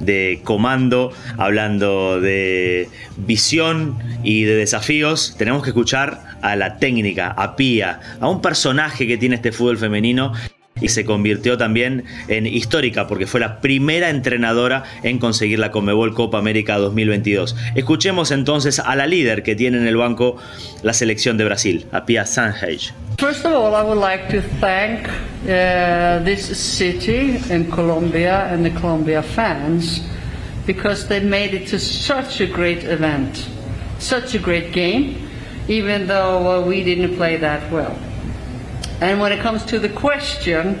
de 0.00 0.40
comando, 0.44 1.12
hablando 1.36 2.20
de 2.20 2.88
visión 3.16 3.98
y 4.22 4.44
de 4.44 4.54
desafíos, 4.54 5.34
tenemos 5.36 5.62
que 5.62 5.70
escuchar 5.70 6.38
a 6.42 6.56
la 6.56 6.78
técnica, 6.78 7.28
a 7.30 7.56
Pía, 7.56 8.00
a 8.20 8.28
un 8.28 8.40
personaje 8.40 9.06
que 9.06 9.16
tiene 9.16 9.36
este 9.36 9.52
fútbol 9.52 9.78
femenino 9.78 10.32
y 10.80 10.88
se 10.88 11.04
convirtió 11.04 11.56
también 11.56 12.04
en 12.28 12.46
histórica 12.46 13.06
porque 13.06 13.26
fue 13.26 13.38
la 13.40 13.60
primera 13.60 14.10
entrenadora 14.10 14.84
en 15.02 15.18
conseguir 15.18 15.60
la 15.60 15.70
Comebol 15.70 16.14
Copa 16.14 16.38
América 16.38 16.78
2022. 16.78 17.54
Escuchemos 17.76 18.32
entonces 18.32 18.80
a 18.80 18.96
la 18.96 19.06
líder 19.06 19.42
que 19.42 19.54
tiene 19.54 19.78
en 19.78 19.86
el 19.86 19.96
banco 19.96 20.36
la 20.82 20.92
selección 20.92 21.38
de 21.38 21.44
Brasil, 21.44 21.86
a 21.92 22.04
Pia 22.04 22.26
Sanhage. 22.26 22.92
First 23.18 23.44
of 23.44 23.52
all, 23.52 23.74
I 23.74 23.82
would 23.82 24.00
like 24.00 24.28
to 24.30 24.42
thank 24.60 25.08
uh, 25.44 26.24
this 26.24 26.44
city 26.44 27.38
in 27.48 27.70
Colombia 27.70 28.52
and 28.52 28.64
the 28.64 28.72
Colombia 28.72 29.22
fans 29.22 30.02
because 30.66 31.06
they 31.06 31.20
made 31.20 31.54
it 31.54 31.68
to 31.68 31.78
such 31.78 32.40
a 32.40 32.46
great 32.46 32.82
event, 32.82 33.48
such 34.00 34.34
a 34.34 34.38
great 34.40 34.72
game, 34.72 35.28
even 35.68 36.08
though 36.08 36.62
uh, 36.62 36.66
we 36.66 36.82
didn't 36.82 37.16
play 37.16 37.36
that 37.36 37.70
well. 37.70 37.96
And 39.00 39.20
when 39.20 39.32
it 39.32 39.40
comes 39.40 39.64
to 39.66 39.78
the 39.78 39.88
question, 39.88 40.78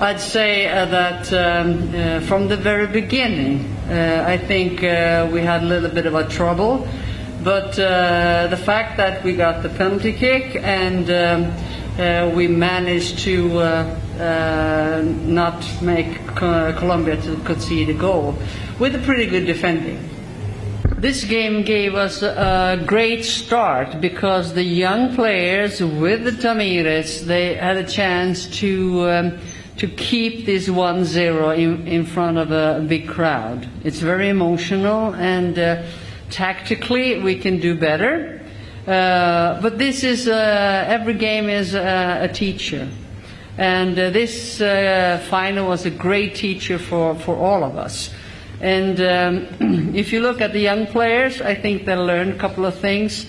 I'd 0.00 0.18
say 0.18 0.66
uh, 0.66 0.86
that 0.86 1.32
um, 1.32 1.94
uh, 1.94 2.20
from 2.20 2.48
the 2.48 2.56
very 2.56 2.86
beginning, 2.86 3.66
uh, 3.86 4.24
I 4.26 4.38
think 4.38 4.82
uh, 4.82 5.28
we 5.30 5.42
had 5.42 5.62
a 5.62 5.66
little 5.66 5.90
bit 5.90 6.06
of 6.06 6.14
a 6.14 6.26
trouble. 6.26 6.88
But 7.44 7.78
uh, 7.78 8.46
the 8.46 8.56
fact 8.56 8.96
that 8.96 9.22
we 9.22 9.34
got 9.36 9.62
the 9.62 9.68
penalty 9.68 10.14
kick 10.14 10.56
and 10.56 11.10
um, 11.10 11.52
uh, 11.98 12.30
we 12.34 12.48
managed 12.48 13.18
to 13.20 13.48
not 15.26 15.82
make 15.82 16.26
Colombia 16.36 17.20
to 17.22 17.36
concede 17.44 17.90
a 17.90 17.94
goal 17.94 18.38
with 18.78 18.94
a 18.94 19.00
pretty 19.00 19.26
good 19.26 19.44
defending. 19.44 20.08
This 21.00 21.24
game 21.24 21.62
gave 21.62 21.94
us 21.94 22.20
a 22.20 22.78
great 22.84 23.24
start 23.24 24.02
because 24.02 24.52
the 24.52 24.62
young 24.62 25.14
players 25.14 25.80
with 25.80 26.24
the 26.24 26.30
Tamires, 26.30 27.24
they 27.24 27.54
had 27.54 27.78
a 27.78 27.88
chance 27.88 28.44
to 28.58 29.08
um, 29.08 29.38
to 29.78 29.88
keep 29.88 30.44
this 30.44 30.68
1-0 30.68 31.56
in, 31.56 31.88
in 31.88 32.04
front 32.04 32.36
of 32.36 32.52
a 32.52 32.84
big 32.86 33.08
crowd. 33.08 33.66
It's 33.82 34.00
very 34.00 34.28
emotional 34.28 35.14
and 35.14 35.58
uh, 35.58 35.84
tactically 36.28 37.18
we 37.22 37.38
can 37.38 37.60
do 37.60 37.74
better. 37.78 38.38
Uh, 38.86 39.58
but 39.62 39.78
this 39.78 40.04
is 40.04 40.28
uh, 40.28 40.84
every 40.86 41.14
game 41.14 41.48
is 41.48 41.74
uh, 41.74 42.18
a 42.20 42.28
teacher. 42.28 42.86
And 43.56 43.98
uh, 43.98 44.10
this 44.10 44.60
uh, 44.60 45.24
final 45.30 45.66
was 45.66 45.86
a 45.86 45.90
great 45.90 46.34
teacher 46.34 46.78
for, 46.78 47.14
for 47.14 47.36
all 47.36 47.64
of 47.64 47.78
us. 47.78 48.10
And 48.60 49.00
um, 49.00 49.94
if 49.94 50.12
you 50.12 50.20
look 50.20 50.40
at 50.40 50.52
the 50.52 50.60
young 50.60 50.86
players, 50.86 51.40
I 51.40 51.54
think 51.54 51.86
they'll 51.86 52.04
learn 52.04 52.32
a 52.32 52.38
couple 52.38 52.66
of 52.66 52.78
things 52.78 53.26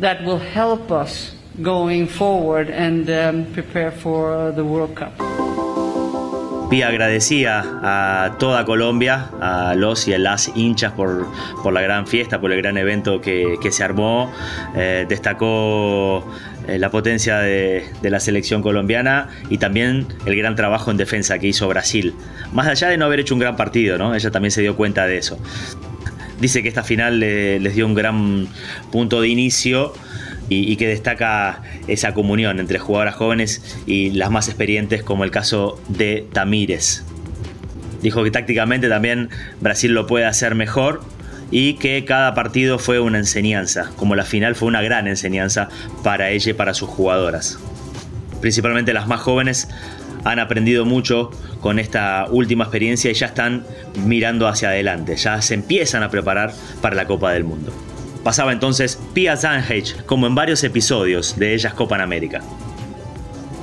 that 0.00 0.24
will 0.24 0.38
help 0.38 0.90
us 0.90 1.34
going 1.60 2.06
forward 2.08 2.70
and 2.70 3.08
um, 3.10 3.52
prepare 3.52 3.92
for 3.92 4.52
the 4.52 4.64
World 4.64 4.94
Cup. 4.96 5.12
Agradecía 6.80 7.62
a 7.82 8.36
toda 8.38 8.64
Colombia, 8.64 9.28
a 9.40 9.74
los 9.74 10.08
y 10.08 10.14
a 10.14 10.18
las 10.18 10.50
hinchas 10.54 10.92
por, 10.92 11.26
por 11.62 11.74
la 11.74 11.82
gran 11.82 12.06
fiesta, 12.06 12.40
por 12.40 12.50
el 12.50 12.62
gran 12.62 12.78
evento 12.78 13.20
que, 13.20 13.58
que 13.60 13.70
se 13.70 13.84
armó. 13.84 14.32
Eh, 14.74 15.04
destacó 15.06 16.24
eh, 16.68 16.78
la 16.78 16.90
potencia 16.90 17.38
de, 17.38 17.84
la 18.02 18.20
selección 18.20 18.62
colombiana 18.62 19.28
y 19.50 19.58
también 19.58 20.06
el 20.26 20.36
gran 20.36 20.56
trabajo 20.56 20.90
en 20.90 20.96
defensa 20.96 21.38
que 21.38 21.48
hizo 21.48 21.68
Brasil. 21.68 22.14
Más 22.52 22.66
allá 22.66 22.88
de 22.88 22.98
no 22.98 23.06
haber 23.06 23.20
hecho 23.20 23.34
un 23.34 23.40
gran 23.40 23.56
partido, 23.56 23.98
¿no? 23.98 24.14
ella 24.14 24.30
también 24.30 24.50
se 24.50 24.60
dio 24.60 24.76
cuenta 24.76 25.06
de 25.06 25.18
eso. 25.18 25.38
Dice 26.40 26.62
que 26.62 26.68
esta 26.68 26.82
final 26.82 27.20
le, 27.20 27.60
les 27.60 27.74
dio 27.74 27.86
un 27.86 27.94
gran 27.94 28.48
punto 28.90 29.20
de 29.20 29.28
inicio 29.28 29.92
y, 30.48 30.76
que 30.76 30.86
destaca 30.86 31.62
esa 31.86 32.14
comunión 32.14 32.60
entre 32.60 32.78
jugadoras 32.78 33.14
jóvenes 33.14 33.78
y 33.86 34.10
las 34.10 34.30
más 34.30 34.48
experientes, 34.48 35.02
como 35.02 35.24
el 35.24 35.30
caso 35.30 35.80
de 35.88 36.26
Tamírez. 36.32 37.04
Dijo 38.02 38.24
que 38.24 38.30
tácticamente 38.30 38.88
también 38.88 39.30
Brasil 39.60 39.92
lo 39.92 40.06
puede 40.06 40.26
hacer 40.26 40.54
mejor 40.54 41.02
y 41.52 41.74
que 41.74 42.04
cada 42.04 42.34
partido 42.34 42.78
fue 42.78 42.98
una 42.98 43.18
enseñanza, 43.18 43.92
como 43.96 44.16
la 44.16 44.24
final 44.24 44.56
fue 44.56 44.68
una 44.68 44.82
gran 44.82 45.06
enseñanza 45.06 45.68
para 46.02 46.30
ella 46.30 46.50
y 46.50 46.54
para 46.54 46.74
sus 46.74 46.88
jugadoras. 46.88 47.58
Principalmente 48.40 48.92
las 48.92 49.06
más 49.06 49.20
jóvenes 49.20 49.68
han 50.24 50.38
aprendido 50.38 50.84
mucho 50.84 51.30
con 51.60 51.78
esta 51.78 52.26
última 52.30 52.64
experiencia 52.64 53.10
y 53.10 53.14
ya 53.14 53.26
están 53.26 53.64
mirando 54.04 54.48
hacia 54.48 54.70
adelante, 54.70 55.14
ya 55.16 55.40
se 55.42 55.54
empiezan 55.54 56.02
a 56.02 56.10
preparar 56.10 56.52
para 56.80 56.96
la 56.96 57.06
Copa 57.06 57.32
del 57.32 57.44
Mundo. 57.44 57.72
Pasaba 58.24 58.52
entonces 58.52 58.98
Pia 59.12 59.36
Zanhage, 59.36 59.94
como 60.06 60.26
en 60.26 60.34
varios 60.34 60.64
episodios 60.64 61.38
de 61.38 61.54
Ellas 61.54 61.74
Copan 61.74 62.00
América. 62.00 62.40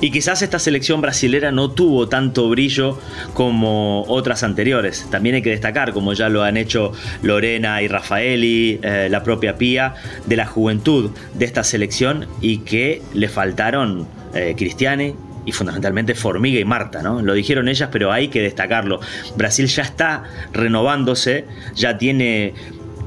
Y 0.00 0.10
quizás 0.10 0.40
esta 0.40 0.58
selección 0.58 1.00
brasilera 1.00 1.52
no 1.52 1.70
tuvo 1.70 2.08
tanto 2.08 2.48
brillo 2.48 2.98
como 3.34 4.04
otras 4.04 4.42
anteriores. 4.42 5.06
También 5.10 5.34
hay 5.34 5.42
que 5.42 5.50
destacar, 5.50 5.92
como 5.92 6.14
ya 6.14 6.28
lo 6.28 6.42
han 6.42 6.56
hecho 6.56 6.92
Lorena 7.22 7.82
y 7.82 7.88
Rafaeli, 7.88 8.80
eh, 8.82 9.08
la 9.10 9.22
propia 9.22 9.56
Pía, 9.56 9.94
de 10.26 10.36
la 10.36 10.46
juventud 10.46 11.10
de 11.34 11.44
esta 11.44 11.64
selección 11.64 12.26
y 12.40 12.58
que 12.58 13.02
le 13.12 13.28
faltaron 13.28 14.08
eh, 14.32 14.54
Cristiane, 14.56 15.14
y 15.46 15.52
fundamentalmente 15.52 16.14
Formiga 16.14 16.60
y 16.60 16.64
Marta, 16.64 17.02
¿no? 17.02 17.22
Lo 17.22 17.32
dijeron 17.32 17.68
ellas, 17.68 17.88
pero 17.90 18.12
hay 18.12 18.28
que 18.28 18.42
destacarlo. 18.42 19.00
Brasil 19.36 19.66
ya 19.66 19.82
está 19.82 20.24
renovándose, 20.52 21.46
ya 21.74 21.96
tiene 21.96 22.52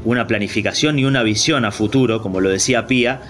una 0.03 0.27
planificación 0.27 1.00
y 1.00 1.05
una 1.05 1.23
visión 1.23 1.63
a 1.63 1.71
futuro, 1.71 2.21
como 2.21 2.41
lo 2.41 2.50
decía 2.50 2.88
Pía, 2.88 3.21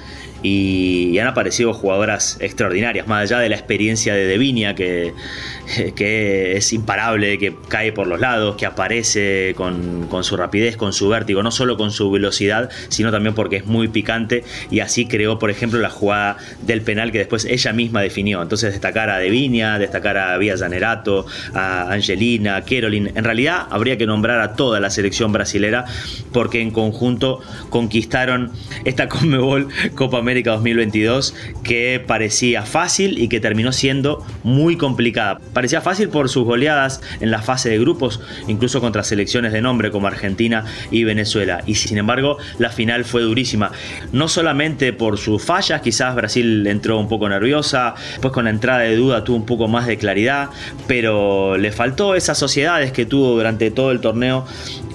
y, 0.43 1.17
han 1.17 1.27
aparecido 1.27 1.73
jugadoras 1.73 2.37
extraordinarias, 2.41 3.07
más 3.07 3.23
allá 3.23 3.39
de 3.39 3.47
la 3.47 3.55
experiencia 3.55 4.13
de 4.13 4.25
Devinia, 4.25 4.75
que, 4.75 5.13
que 5.95 6.57
es 6.57 6.73
imparable, 6.73 7.37
que 7.37 7.55
cae 7.69 7.93
por 7.93 8.07
los 8.07 8.19
lados, 8.19 8.57
que 8.57 8.65
aparece 8.65 9.53
con, 9.55 10.23
su 10.23 10.37
rapidez, 10.37 10.75
con 10.75 10.91
su 10.91 11.07
vértigo, 11.07 11.41
no 11.43 11.51
solo 11.51 11.77
con 11.77 11.91
su 11.91 12.11
velocidad, 12.11 12.69
sino 12.89 13.11
también 13.11 13.33
porque 13.35 13.57
es 13.57 13.65
muy 13.65 13.87
picante 13.87 14.43
y 14.69 14.81
así 14.81 15.05
creó, 15.05 15.39
por 15.39 15.49
ejemplo, 15.49 15.79
la 15.79 15.89
jugada 15.89 16.37
del 16.61 16.81
penal 16.81 17.11
que 17.11 17.19
después 17.19 17.45
ella 17.45 17.71
misma 17.71 18.01
definió. 18.01 18.41
Entonces 18.41 18.73
destacar 18.73 19.09
a 19.09 19.19
Devinia, 19.19 19.79
destacar 19.79 20.17
a 20.17 20.37
Vía 20.37 20.57
Zanerato, 20.57 21.25
a 21.53 21.93
Angelina, 21.93 22.57
a 22.57 22.61
Caroline. 22.63 23.11
En 23.15 23.23
realidad 23.23 23.67
habría 23.69 23.97
que 23.97 24.05
nombrar 24.05 24.41
a 24.41 24.55
toda 24.55 24.81
la 24.81 24.89
selección 24.89 25.31
brasilera 25.31 25.85
porque 26.33 26.61
en 26.61 26.71
conjunto 26.71 27.39
conquistaron 27.69 28.51
esta 28.83 29.07
Conmebol 29.13 29.69
Copa 29.95 30.17
América 30.17 30.32
2022 30.41 31.35
que 31.63 32.03
parecía 32.05 32.63
fácil 32.63 33.19
y 33.19 33.27
que 33.27 33.39
terminó 33.39 33.71
siendo 33.71 34.25
muy 34.43 34.77
complicada. 34.77 35.39
Parecía 35.53 35.81
fácil 35.81 36.09
por 36.09 36.29
sus 36.29 36.45
goleadas 36.45 37.01
en 37.19 37.29
la 37.31 37.41
fase 37.41 37.69
de 37.69 37.79
grupos, 37.79 38.21
incluso 38.47 38.81
contra 38.81 39.03
selecciones 39.03 39.53
de 39.53 39.61
nombre 39.61 39.91
como 39.91 40.07
Argentina 40.07 40.65
y 40.89 41.03
Venezuela. 41.03 41.61
Y 41.65 41.75
sin 41.75 41.97
embargo, 41.97 42.37
la 42.57 42.69
final 42.69 43.05
fue 43.05 43.21
durísima. 43.21 43.71
No 44.11 44.27
solamente 44.27 44.93
por 44.93 45.17
sus 45.17 45.43
fallas, 45.43 45.81
quizás 45.81 46.15
Brasil 46.15 46.65
entró 46.67 46.97
un 46.97 47.07
poco 47.07 47.29
nerviosa, 47.29 47.95
pues 48.21 48.33
con 48.33 48.45
la 48.45 48.49
entrada 48.49 48.79
de 48.79 48.95
duda 48.95 49.23
tuvo 49.23 49.37
un 49.37 49.45
poco 49.45 49.67
más 49.67 49.87
de 49.87 49.97
claridad, 49.97 50.49
pero 50.87 51.57
le 51.57 51.71
faltó 51.71 52.15
esas 52.15 52.37
sociedades 52.37 52.91
que 52.91 53.05
tuvo 53.05 53.35
durante 53.35 53.71
todo 53.71 53.91
el 53.91 53.99
torneo 53.99 54.45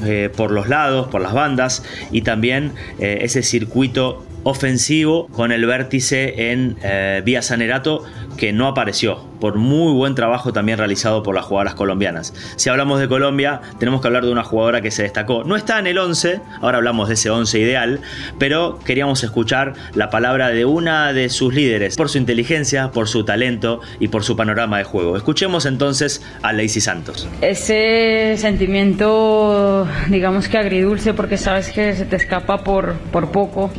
eh, 0.05 0.31
por 0.35 0.51
los 0.51 0.69
lados, 0.69 1.09
por 1.09 1.21
las 1.21 1.33
bandas 1.33 1.85
y 2.11 2.23
también 2.23 2.73
eh, 2.99 3.19
ese 3.23 3.43
circuito 3.43 4.25
ofensivo 4.45 5.29
con 5.29 5.53
el 5.53 5.67
vértice 5.67 6.51
en 6.53 6.77
eh, 6.83 7.23
Vía 7.25 7.43
Sanerato 7.43 8.05
que 8.39 8.53
no 8.53 8.69
apareció, 8.69 9.19
por 9.41 9.57
muy 9.57 9.93
buen 9.93 10.15
trabajo 10.15 10.53
también 10.53 10.79
realizado 10.79 11.23
por 11.23 11.35
las 11.35 11.45
jugadoras 11.45 11.75
colombianas. 11.75 12.33
Si 12.57 12.71
hablamos 12.71 13.01
de 13.01 13.09
Colombia, 13.09 13.61
tenemos 13.79 14.01
que 14.01 14.07
hablar 14.07 14.25
de 14.25 14.33
una 14.33 14.45
jugadora 14.45 14.81
que 14.81 14.91
se 14.91 15.03
destacó. 15.03 15.45
No 15.45 15.57
está 15.57 15.79
en 15.79 15.87
el 15.87 15.99
11, 15.99 16.41
ahora 16.61 16.79
hablamos 16.79 17.09
de 17.09 17.15
ese 17.15 17.31
11 17.31 17.59
ideal, 17.59 18.01
pero 18.39 18.79
queríamos 18.85 19.23
escuchar 19.25 19.75
la 19.95 20.09
palabra 20.09 20.49
de 20.49 20.65
una 20.65 21.13
de 21.13 21.29
sus 21.29 21.53
líderes, 21.53 21.97
por 21.97 22.09
su 22.09 22.19
inteligencia, 22.19 22.91
por 22.93 23.09
su 23.09 23.25
talento 23.25 23.81
y 24.01 24.09
por 24.09 24.25
su 24.25 24.37
panorama 24.37 24.79
de 24.79 24.85
juego. 24.85 25.17
Escuchemos 25.17 25.67
entonces 25.67 26.25
a 26.43 26.53
Lacey 26.53 26.81
Santos. 26.81 27.29
Ese 27.41 28.37
sentimiento, 28.39 29.87
digamos 30.09 30.49
que 30.49 30.59
agridulce, 30.59 31.13
porque 31.13 31.37
sabes 31.37 31.71
que 31.71 31.95
se 31.95 32.05
te 32.05 32.17
escapa 32.17 32.63
por, 32.63 32.95
por 33.13 33.31
poco. 33.31 33.71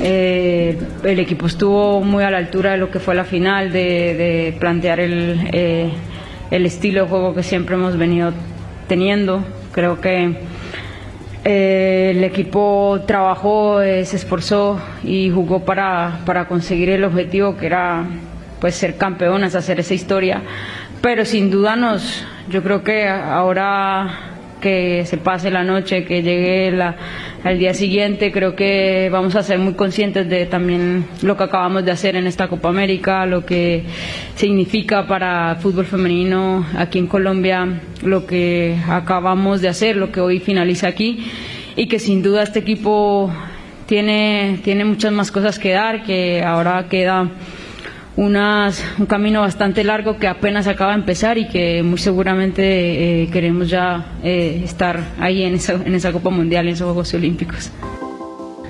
Eh, 0.00 0.78
el 1.04 1.18
equipo 1.18 1.46
estuvo 1.46 2.02
muy 2.02 2.22
a 2.22 2.30
la 2.30 2.38
altura 2.38 2.72
de 2.72 2.78
lo 2.78 2.90
que 2.90 3.00
fue 3.00 3.14
la 3.14 3.24
final, 3.24 3.67
de, 3.72 4.56
plantear 4.58 5.00
el, 5.00 5.48
eh, 5.52 5.90
el, 6.50 6.66
estilo 6.66 7.02
de 7.02 7.08
juego 7.08 7.34
que 7.34 7.42
siempre 7.42 7.74
hemos 7.74 7.96
venido 7.96 8.32
teniendo. 8.86 9.44
Creo 9.72 10.00
que 10.00 10.36
eh, 11.44 12.12
el 12.14 12.24
equipo 12.24 13.00
trabajó, 13.06 13.80
se 13.80 14.16
esforzó 14.16 14.80
y 15.04 15.30
jugó 15.30 15.64
para, 15.64 16.20
para 16.24 16.46
conseguir 16.48 16.90
el 16.90 17.04
objetivo 17.04 17.56
que 17.56 17.66
era 17.66 18.04
pues 18.60 18.74
ser 18.74 18.96
campeonas, 18.96 19.54
hacer 19.54 19.80
esa 19.80 19.94
historia. 19.94 20.42
Pero 21.00 21.24
sin 21.24 21.50
duda 21.50 21.76
nos, 21.76 22.24
yo 22.48 22.62
creo 22.62 22.82
que 22.82 23.08
ahora 23.08 24.27
que 24.60 25.04
se 25.06 25.16
pase 25.16 25.50
la 25.50 25.64
noche, 25.64 26.04
que 26.04 26.22
llegue 26.22 26.70
la, 26.70 26.96
al 27.44 27.58
día 27.58 27.74
siguiente. 27.74 28.32
Creo 28.32 28.54
que 28.54 29.08
vamos 29.10 29.34
a 29.36 29.42
ser 29.42 29.58
muy 29.58 29.74
conscientes 29.74 30.28
de 30.28 30.46
también 30.46 31.06
lo 31.22 31.36
que 31.36 31.44
acabamos 31.44 31.84
de 31.84 31.90
hacer 31.90 32.16
en 32.16 32.26
esta 32.26 32.48
Copa 32.48 32.68
América, 32.68 33.26
lo 33.26 33.44
que 33.44 33.84
significa 34.34 35.06
para 35.06 35.52
el 35.52 35.56
fútbol 35.58 35.84
femenino 35.84 36.66
aquí 36.76 36.98
en 36.98 37.06
Colombia, 37.06 37.80
lo 38.02 38.26
que 38.26 38.76
acabamos 38.88 39.60
de 39.60 39.68
hacer, 39.68 39.96
lo 39.96 40.12
que 40.12 40.20
hoy 40.20 40.40
finaliza 40.40 40.88
aquí 40.88 41.24
y 41.76 41.86
que 41.86 41.98
sin 41.98 42.22
duda 42.22 42.42
este 42.42 42.58
equipo 42.58 43.32
tiene, 43.86 44.58
tiene 44.62 44.84
muchas 44.84 45.12
más 45.12 45.30
cosas 45.30 45.58
que 45.58 45.72
dar, 45.72 46.02
que 46.02 46.42
ahora 46.42 46.86
queda 46.88 47.30
unas, 48.18 48.84
un 48.98 49.06
camino 49.06 49.42
bastante 49.42 49.84
largo 49.84 50.18
que 50.18 50.26
apenas 50.26 50.66
acaba 50.66 50.90
de 50.90 50.98
empezar 50.98 51.38
y 51.38 51.46
que 51.46 51.84
muy 51.84 51.98
seguramente 51.98 53.22
eh, 53.22 53.30
queremos 53.30 53.70
ya 53.70 54.06
eh, 54.24 54.60
estar 54.64 55.00
ahí 55.20 55.44
en 55.44 55.54
esa, 55.54 55.74
en 55.74 55.94
esa 55.94 56.10
Copa 56.10 56.28
Mundial, 56.28 56.66
en 56.66 56.72
esos 56.72 56.86
Juegos 56.86 57.14
Olímpicos 57.14 57.70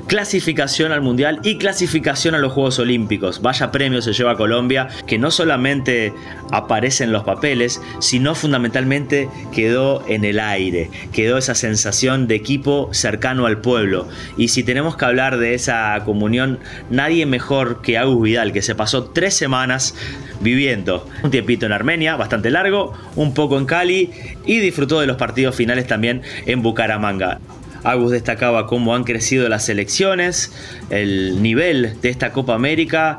clasificación 0.09 0.91
al 0.91 1.03
Mundial 1.03 1.39
y 1.45 1.59
clasificación 1.59 2.35
a 2.35 2.39
los 2.39 2.53
Juegos 2.53 2.79
Olímpicos. 2.79 3.43
Vaya 3.43 3.71
premio 3.71 4.03
se 4.03 4.15
lleva 4.15 4.37
Colombia, 4.37 4.89
que 5.07 5.19
no 5.19 5.31
solamente 5.31 6.13
aparece 6.51 7.05
en 7.05 7.13
los 7.13 7.25
papeles, 7.25 7.81
sino 8.01 8.35
fundamentalmente 8.35 9.29
quedó 9.55 10.03
en 10.09 10.25
el 10.25 10.41
aire, 10.41 10.91
quedó 11.13 11.37
esa 11.37 11.55
sensación 11.55 12.27
de 12.27 12.35
equipo 12.35 12.89
cercano 12.93 13.47
al 13.47 13.61
pueblo. 13.61 14.09
Y 14.37 14.49
si 14.49 14.65
tenemos 14.65 14.97
que 14.97 15.05
hablar 15.05 15.39
de 15.39 15.55
esa 15.55 16.03
comunión, 16.05 16.59
nadie 16.91 17.27
mejor 17.27 17.83
que 17.83 17.99
Agus 17.99 18.23
Vidal, 18.23 18.53
que 18.53 18.63
se 18.63 18.75
pasó 18.75 19.05
tres 19.05 19.35
semanas 19.35 19.95
viviendo 20.41 21.07
un 21.23 21.31
tiempito 21.31 21.67
en 21.67 21.73
Armenia, 21.73 22.17
bastante 22.17 22.51
largo, 22.51 22.95
un 23.15 23.35
poco 23.35 23.59
en 23.59 23.67
Cali 23.67 24.11
y 24.47 24.59
disfrutó 24.59 25.01
de 25.01 25.07
los 25.07 25.19
partidos 25.19 25.55
finales 25.55 25.87
también 25.87 26.23
en 26.47 26.63
Bucaramanga. 26.63 27.41
Agus 27.85 28.11
destacaba 28.11 28.67
cómo 28.67 28.95
han 28.95 29.05
crecido 29.05 29.49
las 29.49 29.65
selecciones, 29.65 30.53
el 30.91 31.43
nivel 31.43 32.01
de 32.01 32.09
esta 32.09 32.33
Copa 32.33 32.55
América. 32.55 33.19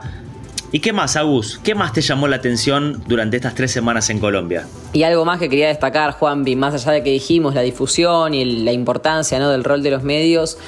¿Y 0.72 0.82
qué 0.82 0.94
más, 0.94 1.16
Agus? 1.16 1.60
¿Qué 1.64 1.74
más 1.74 1.94
te 1.94 2.02
llamó 2.02 2.28
la 2.28 2.36
atención 2.36 3.04
durante 3.08 3.38
estas 3.38 3.56
tres 3.56 3.72
semanas 3.72 4.10
en 4.12 4.20
Colombia? 4.20 4.68
Y 4.94 5.02
algo 5.04 5.26
más 5.26 5.40
que 5.40 5.50
quería 5.50 5.70
destacar, 5.70 6.12
Juanvi, 6.12 6.56
más 6.56 6.76
allá 6.76 6.92
de 6.92 7.04
que 7.04 7.12
dijimos 7.12 7.56
la 7.56 7.62
difusión 7.62 8.36
y 8.36 8.64
la 8.64 8.72
importancia 8.72 9.40
¿no? 9.40 9.50
del 9.50 9.64
rol 9.64 9.82
de 9.82 9.90
los 9.90 10.04
medios, 10.04 10.60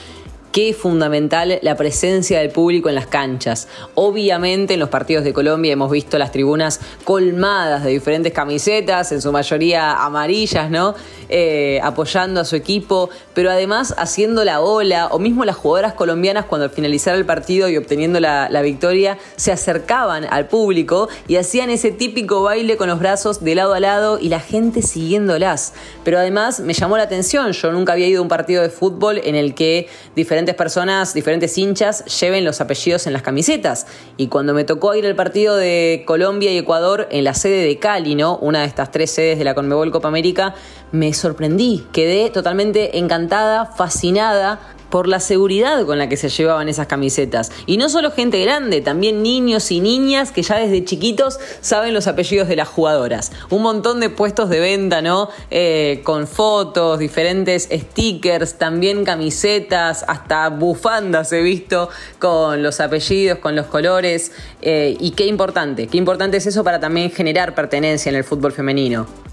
Qué 0.52 0.74
fundamental 0.74 1.60
la 1.62 1.78
presencia 1.78 2.40
del 2.40 2.50
público 2.50 2.90
en 2.90 2.96
las 2.96 3.08
canchas. 3.08 3.70
Obviamente 3.96 4.74
en 4.74 4.82
los 4.82 4.90
partidos 4.90 5.24
de 5.24 5.32
Colombia 5.32 5.72
hemos 5.72 5.90
visto 5.90 6.18
las 6.18 6.34
tribunas 6.34 6.82
colmadas 7.06 7.86
de 7.86 7.92
diferentes 7.92 8.34
camisetas, 8.34 9.14
en 9.14 9.22
su 9.22 9.32
mayoría 9.32 9.94
amarillas, 9.94 10.70
¿no? 10.70 10.94
Eh, 11.30 11.80
apoyando 11.82 12.42
a 12.42 12.44
su 12.44 12.58
equipo, 12.58 13.10
pero 13.34 13.50
además 13.50 13.96
haciendo 13.98 14.44
la 14.44 14.60
ola, 14.60 15.08
o 15.12 15.20
mismo 15.20 15.46
las 15.46 15.56
jugadoras 15.56 15.94
colombianas 15.94 16.44
cuando 16.44 16.66
al 16.66 16.72
finalizar 16.72 17.16
el 17.16 17.26
partido 17.26 17.70
y 17.70 17.78
obteniendo 17.78 18.20
la, 18.20 18.50
la 18.50 18.62
victoria, 18.62 19.18
se 19.38 19.54
acercaban 19.54 20.26
al 20.30 20.50
público 20.50 21.08
y 21.30 21.38
hacían 21.38 21.70
ese 21.70 21.92
típico 21.92 22.44
baile 22.44 22.76
con 22.76 22.90
los 22.90 23.00
brazos 23.00 23.42
de 23.42 23.56
lado 23.56 23.74
a 23.74 23.80
lado 23.80 24.20
y 24.20 24.28
la 24.28 24.42
gente 24.42 24.82
siguiéndolas. 24.82 25.74
Pero 26.04 26.20
además 26.20 26.60
me 26.60 26.74
llamó 26.74 26.98
la 26.98 27.04
atención, 27.04 27.54
yo 27.54 27.72
nunca 27.72 27.94
había 27.94 28.08
ido 28.08 28.20
a 28.20 28.24
un 28.24 28.28
partido 28.28 28.62
de 28.62 28.70
fútbol 28.70 29.22
en 29.24 29.36
el 29.36 29.56
que 29.56 29.88
diferentes 30.14 30.41
diferentes 30.42 30.56
personas, 30.56 31.14
diferentes 31.14 31.56
hinchas 31.56 32.04
lleven 32.20 32.44
los 32.44 32.62
apellidos 32.62 33.06
en 33.06 33.14
las 33.14 33.22
camisetas. 33.22 33.86
Y 34.18 34.28
cuando 34.28 34.56
me 34.56 34.64
tocó 34.64 34.96
ir 34.96 35.06
al 35.06 35.16
partido 35.16 35.56
de 35.56 36.04
Colombia 36.08 36.52
y 36.52 36.58
Ecuador 36.58 37.08
en 37.12 37.26
la 37.26 37.36
sede 37.36 37.64
de 37.64 37.78
Cali, 37.78 38.16
¿no? 38.16 38.38
Una 38.38 38.62
de 38.62 38.66
estas 38.66 38.90
tres 38.90 39.12
sedes 39.12 39.38
de 39.38 39.44
la 39.44 39.54
Conmebol 39.54 39.92
Copa 39.92 40.08
América, 40.08 40.56
me 40.92 41.14
sorprendí, 41.14 41.86
quedé 41.92 42.32
totalmente 42.32 42.98
encantada, 42.98 43.68
fascinada 43.68 44.60
por 44.92 45.08
la 45.08 45.20
seguridad 45.20 45.84
con 45.88 45.98
la 45.98 46.08
que 46.08 46.18
se 46.18 46.30
llevaban 46.30 46.70
esas 46.70 46.86
camisetas. 46.86 47.52
Y 47.66 47.78
no 47.78 47.90
solo 47.90 48.12
gente 48.12 48.40
grande, 48.42 48.82
también 48.82 49.24
niños 49.24 49.72
y 49.72 49.80
niñas 49.80 50.32
que 50.32 50.44
ya 50.44 50.60
desde 50.60 50.86
chiquitos 50.86 51.40
saben 51.62 51.96
los 51.96 52.06
apellidos 52.06 52.48
de 52.48 52.56
las 52.56 52.68
jugadoras. 52.68 53.32
Un 53.50 53.64
montón 53.64 54.00
de 54.00 54.10
puestos 54.10 54.50
de 54.50 54.60
venta, 54.60 55.02
¿no? 55.02 55.30
Eh, 55.50 56.02
con 56.04 56.28
fotos, 56.28 57.00
diferentes 57.00 57.68
stickers, 57.72 58.60
también 58.60 59.04
camisetas, 59.04 60.06
hasta 60.08 60.50
bufandas 60.50 61.32
he 61.32 61.42
visto 61.42 61.90
con 62.20 62.62
los 62.62 62.80
apellidos, 62.80 63.40
con 63.40 63.56
los 63.56 63.66
colores. 63.66 64.32
Eh, 64.62 64.96
y 65.00 65.12
qué 65.12 65.26
importante, 65.26 65.88
qué 65.88 65.98
importante 65.98 66.38
es 66.38 66.46
eso 66.46 66.64
para 66.64 66.80
también 66.80 67.10
generar 67.10 67.56
pertenencia 67.56 68.10
en 68.10 68.18
el 68.18 68.24
fútbol 68.24 68.52
femenino 68.52 69.31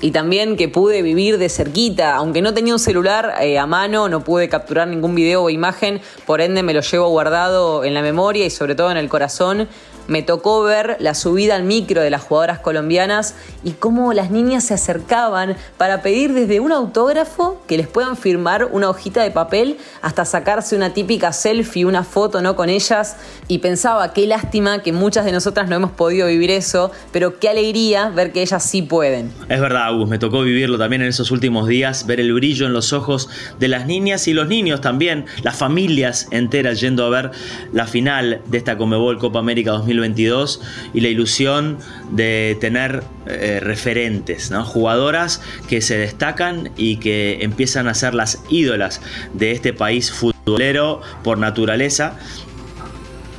y 0.00 0.12
también 0.12 0.56
que 0.56 0.68
pude 0.68 1.02
vivir 1.02 1.38
de 1.38 1.48
cerquita, 1.48 2.14
aunque 2.14 2.42
no 2.42 2.54
tenía 2.54 2.72
un 2.72 2.78
celular 2.78 3.34
eh, 3.40 3.58
a 3.58 3.66
mano, 3.66 4.08
no 4.08 4.22
pude 4.22 4.48
capturar 4.48 4.86
ningún 4.86 5.14
video 5.14 5.42
o 5.42 5.50
imagen, 5.50 6.00
por 6.26 6.40
ende 6.40 6.62
me 6.62 6.74
lo 6.74 6.80
llevo 6.80 7.08
guardado 7.08 7.84
en 7.84 7.94
la 7.94 8.02
memoria 8.02 8.46
y 8.46 8.50
sobre 8.50 8.74
todo 8.74 8.90
en 8.90 8.96
el 8.96 9.08
corazón. 9.08 9.68
Me 10.08 10.22
tocó 10.22 10.62
ver 10.62 10.96
la 10.98 11.14
subida 11.14 11.54
al 11.54 11.62
micro 11.62 12.02
de 12.02 12.10
las 12.10 12.22
jugadoras 12.22 12.58
colombianas 12.58 13.36
y 13.62 13.72
cómo 13.72 14.12
las 14.12 14.30
niñas 14.30 14.64
se 14.64 14.74
acercaban 14.74 15.56
para 15.76 16.02
pedir 16.02 16.32
desde 16.32 16.60
un 16.60 16.72
autógrafo 16.72 17.62
que 17.68 17.76
les 17.76 17.86
puedan 17.86 18.16
firmar 18.16 18.64
una 18.72 18.88
hojita 18.90 19.22
de 19.22 19.30
papel 19.30 19.76
hasta 20.02 20.24
sacarse 20.24 20.74
una 20.74 20.94
típica 20.94 21.32
selfie, 21.32 21.84
una 21.84 22.02
foto 22.02 22.42
¿no? 22.42 22.56
con 22.56 22.70
ellas. 22.70 23.16
Y 23.48 23.58
pensaba, 23.58 24.12
qué 24.12 24.26
lástima 24.26 24.82
que 24.82 24.92
muchas 24.92 25.24
de 25.26 25.32
nosotras 25.32 25.68
no 25.68 25.76
hemos 25.76 25.90
podido 25.92 26.26
vivir 26.26 26.50
eso, 26.50 26.90
pero 27.12 27.38
qué 27.38 27.50
alegría 27.50 28.08
ver 28.08 28.32
que 28.32 28.42
ellas 28.42 28.62
sí 28.62 28.82
pueden. 28.82 29.30
Es 29.48 29.60
verdad, 29.60 29.88
Agus, 29.88 30.08
me 30.08 30.18
tocó 30.18 30.42
vivirlo 30.42 30.78
también 30.78 31.02
en 31.02 31.08
esos 31.08 31.30
últimos 31.30 31.68
días, 31.68 32.06
ver 32.06 32.18
el 32.18 32.32
brillo 32.32 32.66
en 32.66 32.72
los 32.72 32.94
ojos 32.94 33.28
de 33.58 33.68
las 33.68 33.86
niñas 33.86 34.26
y 34.26 34.32
los 34.32 34.48
niños 34.48 34.80
también, 34.80 35.26
las 35.42 35.56
familias 35.56 36.28
enteras 36.30 36.80
yendo 36.80 37.04
a 37.04 37.10
ver 37.10 37.30
la 37.72 37.86
final 37.86 38.40
de 38.46 38.58
esta 38.58 38.78
Comebol 38.78 39.18
Copa 39.18 39.38
América 39.38 39.72
2022 39.98 40.60
y 40.94 41.00
la 41.00 41.08
ilusión 41.08 41.78
de 42.10 42.56
tener 42.60 43.02
eh, 43.26 43.60
referentes, 43.60 44.50
¿no? 44.50 44.64
jugadoras 44.64 45.42
que 45.68 45.80
se 45.80 45.98
destacan 45.98 46.70
y 46.76 46.96
que 46.96 47.38
empiezan 47.42 47.88
a 47.88 47.94
ser 47.94 48.14
las 48.14 48.42
ídolas 48.48 49.00
de 49.34 49.52
este 49.52 49.72
país 49.72 50.10
futbolero 50.10 51.00
por 51.22 51.38
naturaleza 51.38 52.16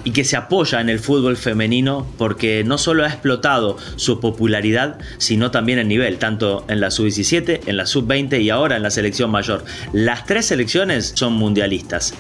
y 0.04 0.12
que 0.12 0.24
se 0.24 0.38
apoya 0.38 0.82
en 0.82 0.90
el 0.90 1.00
fútbol 1.00 1.38
femenino 1.38 2.08
porque 2.18 2.64
no 2.64 2.78
solo 2.78 3.04
ha 3.04 3.08
explotado 3.08 3.78
su 3.96 4.20
popularidad, 4.20 4.98
sino 5.18 5.52
también 5.52 5.80
el 5.80 5.88
nivel, 5.88 6.18
tanto 6.18 6.66
en 6.68 6.80
la 6.80 6.92
sub-17, 6.92 7.62
en 7.66 7.78
la 7.78 7.86
sub-20 7.86 8.42
y 8.42 8.50
ahora 8.50 8.78
en 8.78 8.84
la 8.84 8.92
selección 8.92 9.30
mayor. 9.32 9.64
Las 9.94 10.26
tres 10.26 10.48
selecciones 10.48 11.12
son 11.16 11.34
mundialistas. 11.34 12.14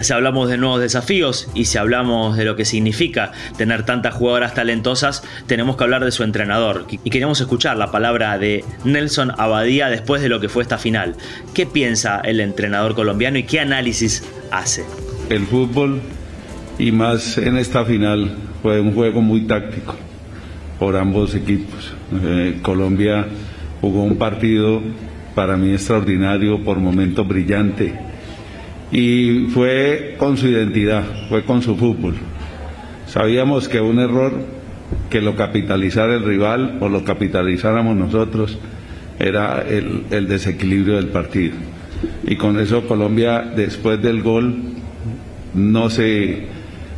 Si 0.00 0.12
hablamos 0.14 0.48
de 0.48 0.56
nuevos 0.56 0.80
desafíos 0.80 1.50
y 1.54 1.66
si 1.66 1.76
hablamos 1.76 2.36
de 2.36 2.44
lo 2.44 2.56
que 2.56 2.64
significa 2.64 3.32
tener 3.58 3.84
tantas 3.84 4.14
jugadoras 4.14 4.54
talentosas, 4.54 5.22
tenemos 5.46 5.76
que 5.76 5.84
hablar 5.84 6.04
de 6.04 6.10
su 6.10 6.22
entrenador. 6.22 6.86
Y 7.04 7.10
queremos 7.10 7.40
escuchar 7.40 7.76
la 7.76 7.90
palabra 7.90 8.38
de 8.38 8.64
Nelson 8.84 9.32
Abadía 9.36 9.90
después 9.90 10.22
de 10.22 10.30
lo 10.30 10.40
que 10.40 10.48
fue 10.48 10.62
esta 10.62 10.78
final. 10.78 11.16
¿Qué 11.52 11.66
piensa 11.66 12.20
el 12.20 12.40
entrenador 12.40 12.94
colombiano 12.94 13.38
y 13.38 13.42
qué 13.42 13.60
análisis 13.60 14.24
hace? 14.50 14.84
El 15.28 15.46
fútbol 15.46 16.00
y 16.78 16.92
más 16.92 17.36
en 17.36 17.58
esta 17.58 17.84
final 17.84 18.36
fue 18.62 18.80
un 18.80 18.94
juego 18.94 19.20
muy 19.20 19.42
táctico 19.42 19.96
por 20.78 20.96
ambos 20.96 21.34
equipos. 21.34 21.92
Eh, 22.24 22.58
Colombia 22.62 23.26
jugó 23.82 24.02
un 24.02 24.16
partido 24.16 24.80
para 25.34 25.56
mí 25.56 25.72
extraordinario, 25.72 26.64
por 26.64 26.78
momentos 26.78 27.28
brillante, 27.28 28.09
y 28.92 29.46
fue 29.48 30.16
con 30.18 30.36
su 30.36 30.48
identidad, 30.48 31.04
fue 31.28 31.44
con 31.44 31.62
su 31.62 31.76
fútbol. 31.76 32.14
Sabíamos 33.06 33.68
que 33.68 33.80
un 33.80 33.98
error 33.98 34.32
que 35.08 35.20
lo 35.20 35.36
capitalizara 35.36 36.14
el 36.14 36.24
rival 36.24 36.78
o 36.80 36.88
lo 36.88 37.04
capitalizáramos 37.04 37.96
nosotros 37.96 38.58
era 39.18 39.62
el, 39.62 40.28
desequilibrio 40.28 40.96
del 40.96 41.08
partido. 41.08 41.54
Y 42.26 42.36
con 42.36 42.58
eso 42.58 42.86
Colombia, 42.86 43.42
después 43.54 44.00
del 44.00 44.22
gol, 44.22 44.56
no 45.54 45.90
se 45.90 46.48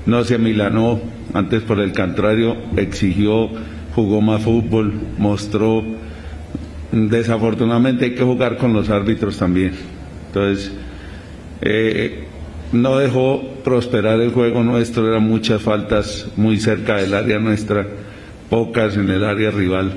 no 0.04 0.24
se 0.24 0.34
amilanó, 0.34 1.00
antes 1.32 1.62
por 1.62 1.78
el 1.80 1.92
contrario, 1.92 2.56
exigió, 2.76 3.48
jugó 3.94 4.20
más 4.20 4.42
fútbol, 4.42 4.92
mostró. 5.18 5.84
Desafortunadamente 6.90 8.06
hay 8.06 8.14
que 8.14 8.22
jugar 8.22 8.56
con 8.56 8.72
los 8.72 8.90
árbitros 8.90 9.38
también. 9.38 9.72
Entonces, 10.26 10.72
eh, 11.62 12.24
no 12.72 12.98
dejó 12.98 13.42
prosperar 13.64 14.20
el 14.20 14.30
juego 14.30 14.62
nuestro, 14.62 15.08
eran 15.08 15.24
muchas 15.24 15.62
faltas 15.62 16.26
muy 16.36 16.58
cerca 16.58 16.96
del 16.96 17.14
área 17.14 17.38
nuestra, 17.38 17.86
pocas 18.50 18.96
en 18.96 19.08
el 19.08 19.24
área 19.24 19.50
rival, 19.50 19.92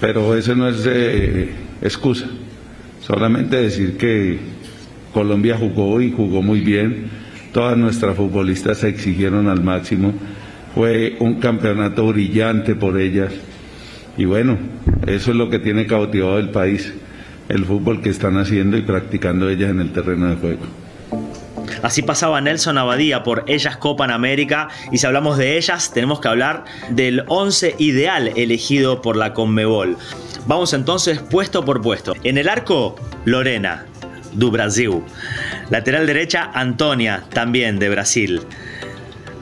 pero 0.00 0.34
eso 0.34 0.54
no 0.54 0.68
es 0.68 0.84
eh, 0.86 1.50
excusa, 1.82 2.26
solamente 3.00 3.56
decir 3.56 3.96
que 3.96 4.38
Colombia 5.12 5.56
jugó 5.56 6.00
y 6.00 6.10
jugó 6.10 6.42
muy 6.42 6.60
bien, 6.60 7.10
Todas 7.54 7.78
nuestras 7.78 8.16
futbolistas 8.16 8.78
se 8.78 8.88
exigieron 8.88 9.46
al 9.46 9.62
máximo. 9.62 10.12
Fue 10.74 11.14
un 11.20 11.36
campeonato 11.36 12.04
brillante 12.08 12.74
por 12.74 12.98
ellas. 12.98 13.32
Y 14.16 14.24
bueno, 14.24 14.58
eso 15.06 15.30
es 15.30 15.36
lo 15.36 15.48
que 15.48 15.60
tiene 15.60 15.86
cautivado 15.86 16.40
el 16.40 16.48
país, 16.48 16.92
el 17.48 17.64
fútbol 17.64 18.02
que 18.02 18.08
están 18.08 18.38
haciendo 18.38 18.76
y 18.76 18.82
practicando 18.82 19.48
ellas 19.48 19.70
en 19.70 19.78
el 19.78 19.92
terreno 19.92 20.30
de 20.30 20.34
juego. 20.34 20.62
Así 21.84 22.00
pasaba 22.00 22.40
Nelson 22.40 22.78
Abadía 22.78 23.22
por 23.22 23.44
Ellas 23.46 23.76
Copan 23.76 24.10
América 24.10 24.68
y 24.90 24.96
si 24.96 25.06
hablamos 25.06 25.36
de 25.36 25.58
ellas 25.58 25.92
tenemos 25.92 26.18
que 26.18 26.28
hablar 26.28 26.64
del 26.88 27.24
11 27.28 27.74
ideal 27.78 28.32
elegido 28.36 29.02
por 29.02 29.16
la 29.16 29.34
Conmebol. 29.34 29.98
Vamos 30.46 30.72
entonces 30.72 31.18
puesto 31.18 31.62
por 31.66 31.82
puesto. 31.82 32.14
En 32.24 32.38
el 32.38 32.48
arco, 32.48 32.96
Lorena, 33.26 33.84
do 34.32 34.50
Brasil. 34.50 35.02
Lateral 35.68 36.06
derecha, 36.06 36.50
Antonia, 36.54 37.24
también 37.34 37.78
de 37.78 37.90
Brasil. 37.90 38.40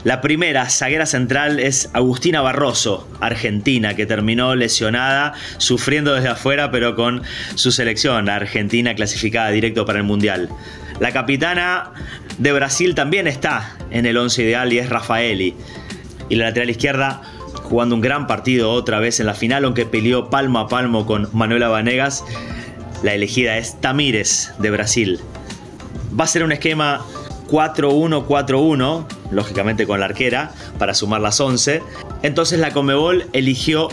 La 0.03 0.21
primera 0.21 0.69
zaguera 0.69 1.07
central 1.07 1.61
es 1.61 1.91
Agustina 1.93 2.41
Barroso, 2.41 3.09
argentina, 3.21 3.95
que 3.95 4.05
terminó 4.05 4.57
lesionada, 4.57 5.33
sufriendo 5.59 6.13
desde 6.13 6.31
afuera, 6.31 6.73
pero 6.73 6.97
con 6.97 7.23
su 7.55 7.71
selección, 7.71 8.29
Argentina 8.29 8.97
clasificada 8.97 9.51
directo 9.51 9.87
para 9.87 10.01
el 10.01 10.05
Mundial. 10.05 10.49
La 11.03 11.11
capitana 11.11 11.91
de 12.39 12.53
Brasil 12.53 12.95
también 12.95 13.27
está 13.27 13.77
en 13.91 14.07
el 14.07 14.17
once 14.17 14.41
ideal 14.41 14.73
y 14.73 14.79
es 14.79 14.89
Rafaeli. 14.89 15.57
Y 16.29 16.37
la 16.37 16.45
lateral 16.45 16.71
izquierda 16.71 17.23
jugando 17.65 17.97
un 17.97 18.01
gran 18.01 18.29
partido 18.29 18.71
otra 18.71 19.01
vez 19.01 19.19
en 19.19 19.27
la 19.27 19.35
final, 19.35 19.65
aunque 19.65 19.85
peleó 19.85 20.31
palmo 20.31 20.61
a 20.61 20.69
palmo 20.69 21.05
con 21.05 21.29
Manuela 21.33 21.67
Vanegas. 21.67 22.25
La 23.03 23.15
elegida 23.15 23.59
es 23.59 23.81
Tamírez 23.81 24.53
de 24.61 24.71
Brasil. 24.71 25.19
Va 26.19 26.23
a 26.23 26.29
ser 26.29 26.45
un 26.45 26.53
esquema 26.53 27.05
4-1-4-1, 27.51 29.05
lógicamente 29.33 29.89
con 29.89 29.99
la 29.99 30.07
arquera, 30.07 30.53
para 30.79 30.95
sumar 30.95 31.21
las 31.21 31.41
11. 31.41 31.83
Entonces 32.23 32.61
la 32.61 32.71
Comebol 32.71 33.27
eligió 33.33 33.89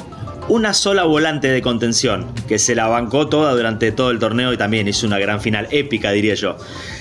una 0.49 0.73
sola 0.73 1.03
volante 1.03 1.47
de 1.47 1.61
contención, 1.61 2.25
que 2.47 2.57
se 2.57 2.73
la 2.73 2.87
bancó 2.87 3.27
toda 3.27 3.53
durante 3.53 3.91
todo 3.91 4.09
el 4.09 4.17
torneo 4.17 4.51
y 4.51 4.57
también 4.57 4.87
hizo 4.87 5.05
una 5.05 5.19
gran 5.19 5.41
final, 5.41 5.67
épica 5.69 6.11
diría 6.11 6.33
yo. 6.33 6.57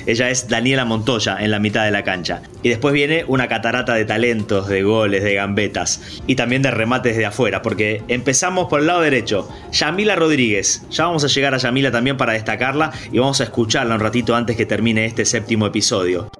Ella 0.06 0.28
es 0.28 0.48
Daniela 0.48 0.84
Montoya 0.84 1.38
en 1.40 1.50
la 1.50 1.58
mitad 1.58 1.84
de 1.86 1.90
la 1.90 2.04
cancha. 2.04 2.42
Y 2.62 2.68
después 2.68 2.92
viene 2.92 3.24
una 3.26 3.48
catarata 3.48 3.94
de 3.94 4.04
talentos, 4.04 4.68
de 4.68 4.82
goles, 4.82 5.24
de 5.24 5.34
gambetas 5.34 6.20
y 6.26 6.34
también 6.34 6.60
de 6.60 6.70
remates 6.70 7.16
de 7.16 7.24
afuera, 7.24 7.62
porque 7.62 8.02
empezamos 8.08 8.68
por 8.68 8.80
el 8.80 8.86
lado 8.86 9.00
derecho. 9.00 9.48
Yamila 9.72 10.14
Rodríguez, 10.14 10.82
ya 10.90 11.06
vamos 11.06 11.24
a 11.24 11.28
llegar 11.28 11.54
a 11.54 11.58
Yamila 11.58 11.90
también 11.90 12.18
para 12.18 12.34
destacarla 12.34 12.92
y 13.10 13.18
vamos 13.18 13.40
a 13.40 13.44
escucharla 13.44 13.94
un 13.94 14.00
ratito 14.00 14.36
antes 14.36 14.56
que 14.56 14.66
termine 14.66 15.06
este 15.06 15.24
séptimo 15.24 15.66
episodio. 15.66 16.30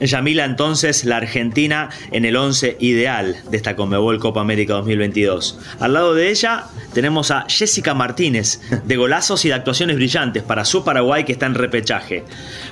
Yamila 0.00 0.44
entonces 0.44 1.04
la 1.04 1.16
Argentina 1.16 1.88
en 2.12 2.24
el 2.24 2.36
11 2.36 2.76
ideal 2.80 3.36
de 3.50 3.56
esta 3.56 3.74
Conmebol 3.74 4.18
Copa 4.18 4.40
América 4.40 4.74
2022. 4.74 5.58
Al 5.80 5.94
lado 5.94 6.14
de 6.14 6.30
ella 6.30 6.57
tenemos 6.92 7.30
a 7.30 7.46
Jessica 7.48 7.94
Martínez 7.94 8.60
de 8.84 8.96
golazos 8.96 9.44
y 9.44 9.48
de 9.48 9.54
actuaciones 9.54 9.96
brillantes 9.96 10.42
para 10.42 10.64
su 10.64 10.84
Paraguay 10.84 11.24
que 11.24 11.32
está 11.32 11.46
en 11.46 11.54
repechaje. 11.54 12.24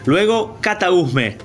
Luego 0.05 0.59
Cata 0.61 0.91
Usme 0.91 1.37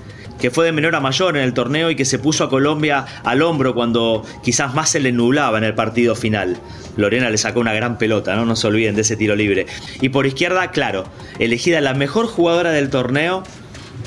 que 0.42 0.50
fue 0.50 0.66
de 0.66 0.72
menor 0.72 0.96
a 0.96 1.00
mayor 1.00 1.38
en 1.38 1.44
el 1.44 1.54
torneo 1.54 1.92
y 1.92 1.96
que 1.96 2.04
se 2.04 2.18
puso 2.18 2.44
a 2.44 2.50
Colombia 2.50 3.06
al 3.24 3.44
hombro 3.44 3.76
cuando 3.76 4.26
quizás 4.44 4.74
más 4.74 4.90
se 4.90 5.00
le 5.00 5.12
nublaba 5.12 5.60
en 5.60 5.64
el 5.64 5.76
partido 5.76 6.16
final. 6.16 6.58
Lorena 6.98 7.30
le 7.30 7.38
sacó 7.38 7.60
una 7.60 7.74
gran 7.74 7.98
pelota, 8.00 8.36
no 8.36 8.46
nos 8.46 8.66
olviden 8.66 8.96
de 8.96 9.02
ese 9.02 9.16
tiro 9.16 9.36
libre. 9.36 9.68
Y 10.02 10.10
por 10.10 10.26
izquierda, 10.26 10.72
claro, 10.72 11.06
elegida 11.38 11.80
la 11.80 11.94
mejor 11.94 12.26
jugadora 12.26 12.72
del 12.72 12.90
torneo 12.90 13.44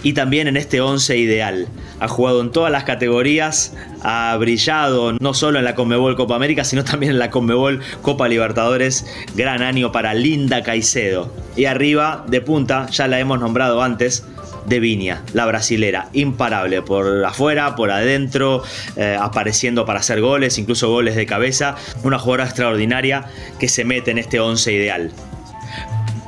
y 0.05 0.13
también 0.13 0.47
en 0.47 0.57
este 0.57 0.81
11 0.81 1.17
ideal. 1.17 1.67
Ha 1.99 2.07
jugado 2.07 2.41
en 2.43 2.53
todas 2.53 2.71
las 2.71 2.85
categorías, 2.85 3.75
ha 4.03 4.37
brillado 4.39 5.15
no 5.15 5.35
solo 5.35 5.59
en 5.59 5.65
la 5.65 5.75
Conmebol 5.75 6.15
Copa 6.15 6.37
América, 6.37 6.63
sino 6.63 6.85
también 6.85 7.13
en 7.13 7.19
la 7.19 7.31
Conmebol 7.31 7.81
Copa 8.03 8.29
Libertadores. 8.29 9.07
Gran 9.35 9.63
año 9.63 9.91
para 9.91 10.15
Linda 10.15 10.63
Caicedo. 10.63 11.35
Y 11.57 11.65
arriba, 11.65 12.25
de 12.29 12.41
punta, 12.43 12.87
ya 12.91 13.09
la 13.09 13.19
hemos 13.19 13.41
nombrado 13.41 13.83
antes, 13.83 14.25
de 14.67 14.81
Viña, 14.81 15.23
la 15.33 15.47
brasilera, 15.47 16.09
imparable 16.13 16.81
por 16.83 17.25
afuera, 17.25 17.77
por 17.77 17.91
adentro, 17.91 18.63
eh, 18.97 19.17
apareciendo 19.21 19.85
para 19.85 20.01
hacer 20.01 20.21
goles, 20.21 20.59
incluso 20.59 20.89
goles 20.89 21.17
de 21.17 21.27
cabeza, 21.27 21.77
una 22.03 22.19
jugadora 22.19 22.45
extraordinaria 22.45 23.27
que 23.59 23.69
se 23.69 23.85
mete 23.85 24.11
en 24.11 24.19
este 24.19 24.41
11 24.41 24.73
ideal 24.73 25.13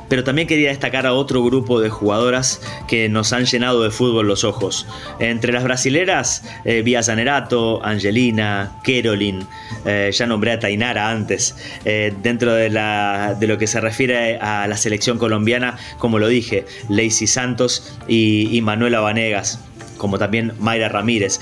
pero 0.09 0.23
también 0.23 0.47
quería 0.47 0.69
destacar 0.69 1.05
a 1.05 1.13
otro 1.13 1.43
grupo 1.43 1.79
de 1.79 1.89
jugadoras 1.89 2.61
que 2.87 3.09
nos 3.09 3.33
han 3.33 3.45
llenado 3.45 3.83
de 3.83 3.91
fútbol 3.91 4.27
los 4.27 4.43
ojos. 4.43 4.87
Entre 5.19 5.51
las 5.51 5.63
brasileras, 5.63 6.43
eh, 6.65 6.81
Vía 6.81 7.01
Angelina, 7.83 8.79
Kerolin, 8.83 9.45
eh, 9.85 10.11
ya 10.13 10.25
nombré 10.25 10.51
a 10.53 10.59
Tainara 10.59 11.09
antes. 11.09 11.55
Eh, 11.85 12.13
dentro 12.21 12.53
de, 12.53 12.69
lo 12.69 13.57
que 13.57 13.67
se 13.67 13.81
refiere 13.81 14.37
a 14.37 14.67
la 14.67 14.77
selección 14.77 15.17
colombiana, 15.17 15.77
como 15.97 16.19
lo 16.19 16.27
dije, 16.27 16.65
Lacey 16.89 17.27
Santos 17.27 17.97
y, 18.07 18.59
Manuela 18.61 18.99
Vanegas, 18.99 19.59
como 19.97 20.17
también 20.17 20.53
Mayra 20.59 20.89
Ramírez. 20.89 21.39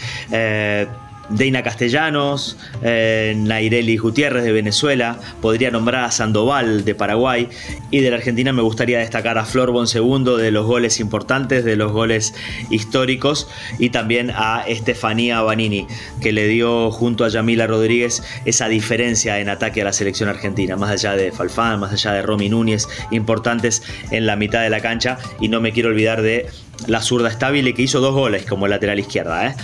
Deina 1.30 1.64
Castellanos, 1.64 2.58
eh, 2.84 3.34
Naireli 3.36 3.98
Gutiérrez 3.98 4.44
de 4.44 4.52
Venezuela, 4.52 5.20
podría 5.42 5.72
nombrar 5.72 6.04
a 6.04 6.12
Sandoval 6.12 6.86
de 6.86 6.96
Paraguay 6.96 7.50
y 7.92 8.00
de 8.00 8.10
la 8.10 8.18
Argentina 8.18 8.54
me 8.54 8.62
gustaría 8.62 9.00
destacar 9.00 9.38
a 9.38 9.46
Flor 9.46 9.72
Bonsegundo 9.72 10.38
de 10.38 10.52
los 10.52 10.66
goles 10.66 11.00
importantes, 11.00 11.66
de 11.66 11.76
los 11.76 11.92
goles 11.92 12.34
históricos 12.70 13.48
y 13.80 13.90
también 13.90 14.32
a 14.36 14.64
Estefanía 14.68 15.42
Banini 15.42 15.88
que 16.22 16.32
le 16.32 16.48
dio 16.48 16.92
junto 16.92 17.26
a 17.26 17.30
Yamila 17.30 17.68
Rodríguez 17.68 18.24
esa 18.46 18.68
diferencia 18.68 19.40
en 19.40 19.50
ataque 19.50 19.82
a 19.82 19.86
la 19.86 19.94
selección 19.94 20.30
argentina, 20.30 20.76
más 20.76 20.92
allá 20.92 21.16
de 21.16 21.32
Falfán, 21.32 21.80
más 21.80 21.92
allá 21.92 22.14
de 22.14 22.22
Romy 22.22 22.50
Núñez, 22.50 22.88
importantes 23.12 23.84
en 24.12 24.26
la 24.26 24.36
mitad 24.36 24.62
de 24.62 24.70
la 24.70 24.80
cancha 24.80 25.18
y 25.40 25.48
no 25.48 25.62
me 25.62 25.72
quiero 25.72 25.90
olvidar 25.90 26.22
de 26.22 26.48
la 26.88 27.02
zurda 27.02 27.30
estable 27.30 27.74
que 27.74 27.82
hizo 27.82 28.00
dos 28.00 28.14
goles 28.14 28.46
como 28.46 28.68
lateral 28.68 29.00
izquierda. 29.00 29.48
¿eh? 29.48 29.56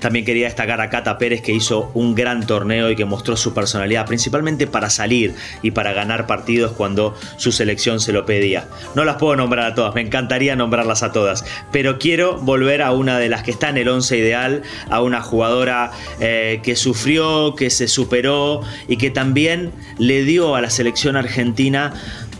También 0.00 0.24
quería 0.24 0.46
destacar 0.46 0.80
a 0.80 0.90
Cata 0.90 1.18
Pérez 1.18 1.42
que 1.42 1.52
hizo 1.52 1.90
un 1.94 2.14
gran 2.14 2.46
torneo 2.46 2.90
y 2.90 2.96
que 2.96 3.04
mostró 3.04 3.36
su 3.36 3.54
personalidad, 3.54 4.06
principalmente 4.06 4.66
para 4.66 4.90
salir 4.90 5.34
y 5.62 5.70
para 5.70 5.92
ganar 5.92 6.26
partidos 6.26 6.72
cuando 6.72 7.14
su 7.36 7.52
selección 7.52 8.00
se 8.00 8.12
lo 8.12 8.26
pedía. 8.26 8.68
No 8.94 9.04
las 9.04 9.16
puedo 9.16 9.36
nombrar 9.36 9.66
a 9.66 9.74
todas, 9.74 9.94
me 9.94 10.00
encantaría 10.00 10.56
nombrarlas 10.56 11.02
a 11.02 11.12
todas, 11.12 11.44
pero 11.72 11.98
quiero 11.98 12.38
volver 12.38 12.82
a 12.82 12.92
una 12.92 13.18
de 13.18 13.28
las 13.28 13.42
que 13.42 13.50
está 13.50 13.68
en 13.68 13.78
el 13.78 13.88
11 13.88 14.16
ideal, 14.16 14.62
a 14.90 15.02
una 15.02 15.20
jugadora 15.20 15.90
eh, 16.20 16.60
que 16.62 16.76
sufrió, 16.76 17.54
que 17.54 17.70
se 17.70 17.88
superó 17.88 18.62
y 18.86 18.96
que 18.96 19.10
también 19.10 19.72
le 19.98 20.22
dio 20.24 20.54
a 20.54 20.60
la 20.60 20.70
selección 20.70 21.16
argentina 21.16 21.94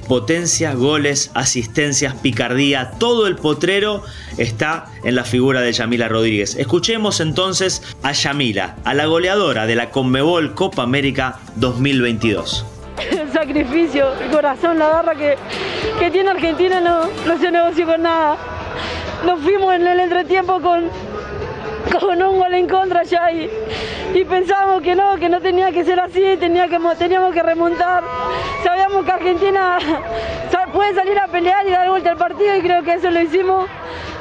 potencia, 0.09 0.75
goles, 0.75 1.31
asistencias, 1.35 2.15
picardía, 2.15 2.93
todo 2.99 3.27
el 3.27 3.37
potrero 3.37 4.03
está 4.39 4.87
en 5.05 5.15
la 5.15 5.25
figura 5.25 5.61
de 5.61 5.73
Yamila 5.73 6.09
Rodríguez. 6.09 6.57
Escuchemos 6.57 7.21
entonces 7.21 7.83
a 8.03 8.13
Yamila, 8.13 8.77
a 8.85 8.95
la 8.95 9.07
goleadora 9.07 9.67
de 9.67 9.77
la 9.77 9.91
Conmebol 9.91 10.55
Copa 10.55 10.83
América 10.83 11.39
2022. 11.57 12.65
El 12.99 13.33
sacrificio, 13.33 14.13
el 14.21 14.31
corazón, 14.31 14.79
la 14.79 14.89
garra 14.89 15.15
que, 15.15 15.37
que 15.99 16.11
tiene 16.11 16.31
Argentina 16.31 16.81
no, 16.81 17.05
no 17.27 17.39
se 17.39 17.51
negoció 17.51 17.87
con 17.87 18.03
nada. 18.03 18.37
Nos 19.25 19.41
fuimos 19.41 19.75
en 19.75 19.87
el 19.87 20.01
entretiempo 20.01 20.61
con, 20.61 20.85
con 22.01 22.23
un 22.23 22.39
gol 22.39 22.55
en 22.55 22.69
contra 22.69 23.03
ya 23.03 23.31
y, 23.31 23.51
y 24.15 24.25
pensábamos 24.25 24.83
que 24.83 24.95
no, 24.95 25.17
que 25.17 25.29
no 25.29 25.41
tenía 25.41 25.71
que 25.73 25.85
ser 25.85 26.01
así, 26.01 26.37
tenía 26.39 26.69
que, 26.69 26.79
teníamos 26.99 27.35
que 27.35 27.43
remontar. 27.43 28.03
Que 28.89 29.13
Argentina 29.13 29.79
puede 30.73 30.95
salir 30.95 31.19
a 31.19 31.27
pelear 31.27 31.67
y 31.67 31.71
dar 31.71 31.91
vuelta 31.91 32.11
al 32.11 32.17
partido 32.17 32.57
y 32.57 32.63
creo 32.63 32.83
que 32.83 32.95
eso 32.95 33.11
lo 33.11 33.21
hicimos 33.21 33.69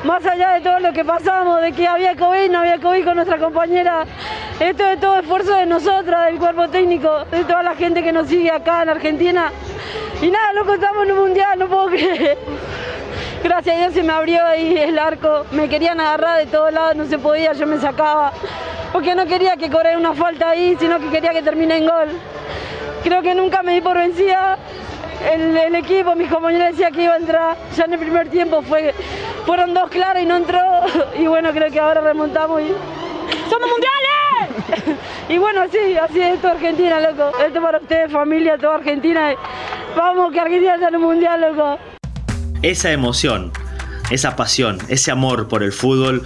más 0.03 0.25
allá 0.25 0.55
de 0.55 0.61
todo 0.61 0.79
lo 0.79 0.91
que 0.91 1.05
pasamos, 1.05 1.61
de 1.61 1.71
que 1.71 1.87
había 1.87 2.15
COVID, 2.17 2.51
no 2.51 2.59
había 2.59 2.77
COVID 2.77 3.05
con 3.05 3.15
nuestra 3.15 3.37
compañera. 3.37 4.05
Esto 4.59 4.85
es 4.85 4.99
todo 4.99 5.19
esfuerzo 5.19 5.55
de 5.55 5.65
nosotras, 5.65 6.25
del 6.25 6.37
cuerpo 6.37 6.67
técnico, 6.67 7.25
de 7.31 7.45
toda 7.45 7.63
la 7.63 7.75
gente 7.75 8.03
que 8.03 8.11
nos 8.11 8.27
sigue 8.27 8.51
acá 8.51 8.83
en 8.83 8.89
Argentina. 8.89 9.51
Y 10.21 10.29
nada, 10.29 10.53
loco, 10.53 10.73
estamos 10.73 11.05
en 11.05 11.13
un 11.13 11.19
mundial, 11.19 11.59
no 11.59 11.67
puedo 11.67 11.87
creer. 11.89 12.37
Gracias 13.43 13.75
a 13.75 13.79
Dios 13.79 13.93
se 13.93 14.03
me 14.03 14.11
abrió 14.11 14.45
ahí 14.45 14.77
el 14.77 14.99
arco. 14.99 15.45
Me 15.51 15.69
querían 15.69 15.99
agarrar 16.01 16.39
de 16.39 16.47
todos 16.47 16.73
lados, 16.73 16.95
no 16.97 17.05
se 17.05 17.17
podía, 17.17 17.53
yo 17.53 17.65
me 17.65 17.79
sacaba. 17.79 18.33
Porque 18.91 19.15
no 19.15 19.25
quería 19.25 19.55
que 19.55 19.69
corriera 19.69 19.97
una 19.97 20.13
falta 20.13 20.49
ahí, 20.49 20.75
sino 20.77 20.99
que 20.99 21.09
quería 21.09 21.31
que 21.31 21.41
termine 21.41 21.77
en 21.77 21.87
gol. 21.87 22.09
Creo 23.03 23.21
que 23.21 23.35
nunca 23.35 23.63
me 23.63 23.73
di 23.73 23.81
por 23.81 23.97
vencida. 23.97 24.57
El, 25.31 25.75
equipo, 25.75 26.15
mis 26.15 26.29
compañeros 26.29 26.69
decían 26.69 26.93
que 26.93 27.03
iba 27.03 27.13
a 27.13 27.17
entrar. 27.17 27.57
Ya 27.75 27.85
en 27.85 27.93
el 27.93 27.99
primer 27.99 28.29
tiempo 28.29 28.61
fue, 28.61 28.93
fueron 29.45 29.73
dos 29.73 29.89
claras 29.89 30.23
y 30.23 30.25
no 30.25 30.37
entró. 30.37 30.61
Y 31.19 31.27
bueno, 31.27 31.51
creo 31.51 31.71
que 31.71 31.79
ahora 31.79 32.01
remontamos 32.01 32.61
y. 32.61 32.73
¡Somos 33.49 33.69
mundiales! 33.69 34.99
y 35.29 35.37
bueno, 35.37 35.63
sí, 35.71 35.97
así 35.97 36.21
es 36.21 36.35
esto 36.35 36.49
Argentina, 36.49 36.99
loco. 36.99 37.37
Esto 37.39 37.61
para 37.61 37.79
ustedes, 37.79 38.11
familia, 38.11 38.57
toda 38.57 38.75
Argentina. 38.75 39.33
Vamos, 39.95 40.31
que 40.31 40.39
Argentina 40.39 40.77
sea 40.77 40.89
en 40.89 40.95
el 40.95 40.99
mundial, 40.99 41.41
loco 41.41 41.77
esa 42.61 42.91
emoción, 42.91 43.51
esa 44.09 44.35
pasión, 44.35 44.79
ese 44.87 45.11
amor 45.11 45.47
por 45.47 45.63
el 45.63 45.71
fútbol 45.71 46.23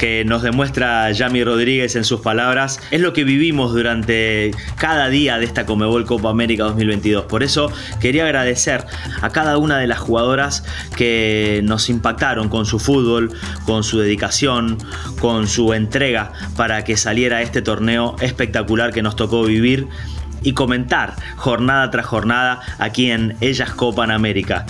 que 0.00 0.24
nos 0.24 0.40
demuestra 0.40 1.12
Yami 1.12 1.44
Rodríguez 1.44 1.94
en 1.94 2.04
sus 2.04 2.22
palabras, 2.22 2.80
es 2.90 3.02
lo 3.02 3.12
que 3.12 3.22
vivimos 3.22 3.74
durante 3.74 4.50
cada 4.76 5.10
día 5.10 5.36
de 5.36 5.44
esta 5.44 5.66
Comebol 5.66 6.06
Copa 6.06 6.30
América 6.30 6.64
2022. 6.64 7.26
Por 7.26 7.42
eso 7.42 7.70
quería 8.00 8.24
agradecer 8.24 8.86
a 9.20 9.28
cada 9.28 9.58
una 9.58 9.76
de 9.76 9.86
las 9.86 9.98
jugadoras 9.98 10.64
que 10.96 11.60
nos 11.64 11.90
impactaron 11.90 12.48
con 12.48 12.64
su 12.64 12.78
fútbol, 12.78 13.30
con 13.66 13.84
su 13.84 13.98
dedicación, 13.98 14.78
con 15.20 15.46
su 15.46 15.74
entrega 15.74 16.32
para 16.56 16.82
que 16.82 16.96
saliera 16.96 17.42
este 17.42 17.60
torneo 17.60 18.16
espectacular 18.22 18.94
que 18.94 19.02
nos 19.02 19.16
tocó 19.16 19.44
vivir 19.44 19.86
y 20.42 20.54
comentar 20.54 21.14
jornada 21.36 21.90
tras 21.90 22.06
jornada 22.06 22.60
aquí 22.78 23.10
en 23.10 23.36
Ellas 23.42 23.74
Copa 23.74 24.04
América 24.04 24.64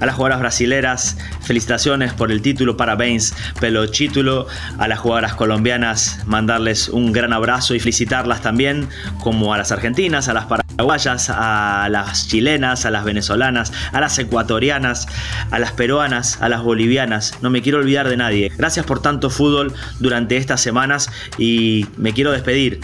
a 0.00 0.06
las 0.06 0.14
jugadoras 0.14 0.40
brasileras, 0.40 1.16
felicitaciones 1.42 2.12
por 2.12 2.32
el 2.32 2.42
título, 2.42 2.76
parabéns 2.76 3.34
pelo 3.60 3.88
título, 3.90 4.46
a 4.78 4.88
las 4.88 4.98
jugadoras 4.98 5.34
colombianas, 5.34 6.20
mandarles 6.26 6.88
un 6.88 7.12
gran 7.12 7.32
abrazo 7.32 7.74
y 7.74 7.80
felicitarlas 7.80 8.42
también, 8.42 8.88
como 9.22 9.54
a 9.54 9.58
las 9.58 9.72
argentinas, 9.72 10.28
a 10.28 10.34
las 10.34 10.46
paraguayas, 10.46 11.30
a 11.30 11.88
las 11.90 12.28
chilenas, 12.28 12.84
a 12.86 12.90
las 12.90 13.04
venezolanas, 13.04 13.72
a 13.92 14.00
las 14.00 14.18
ecuatorianas, 14.18 15.06
a 15.50 15.58
las 15.58 15.72
peruanas, 15.72 16.40
a 16.40 16.48
las 16.48 16.62
bolivianas, 16.62 17.38
no 17.42 17.50
me 17.50 17.62
quiero 17.62 17.78
olvidar 17.78 18.08
de 18.08 18.16
nadie. 18.16 18.52
Gracias 18.56 18.86
por 18.86 19.00
tanto 19.00 19.30
fútbol 19.30 19.72
durante 20.00 20.36
estas 20.36 20.60
semanas 20.60 21.10
y 21.38 21.86
me 21.96 22.12
quiero 22.12 22.32
despedir. 22.32 22.80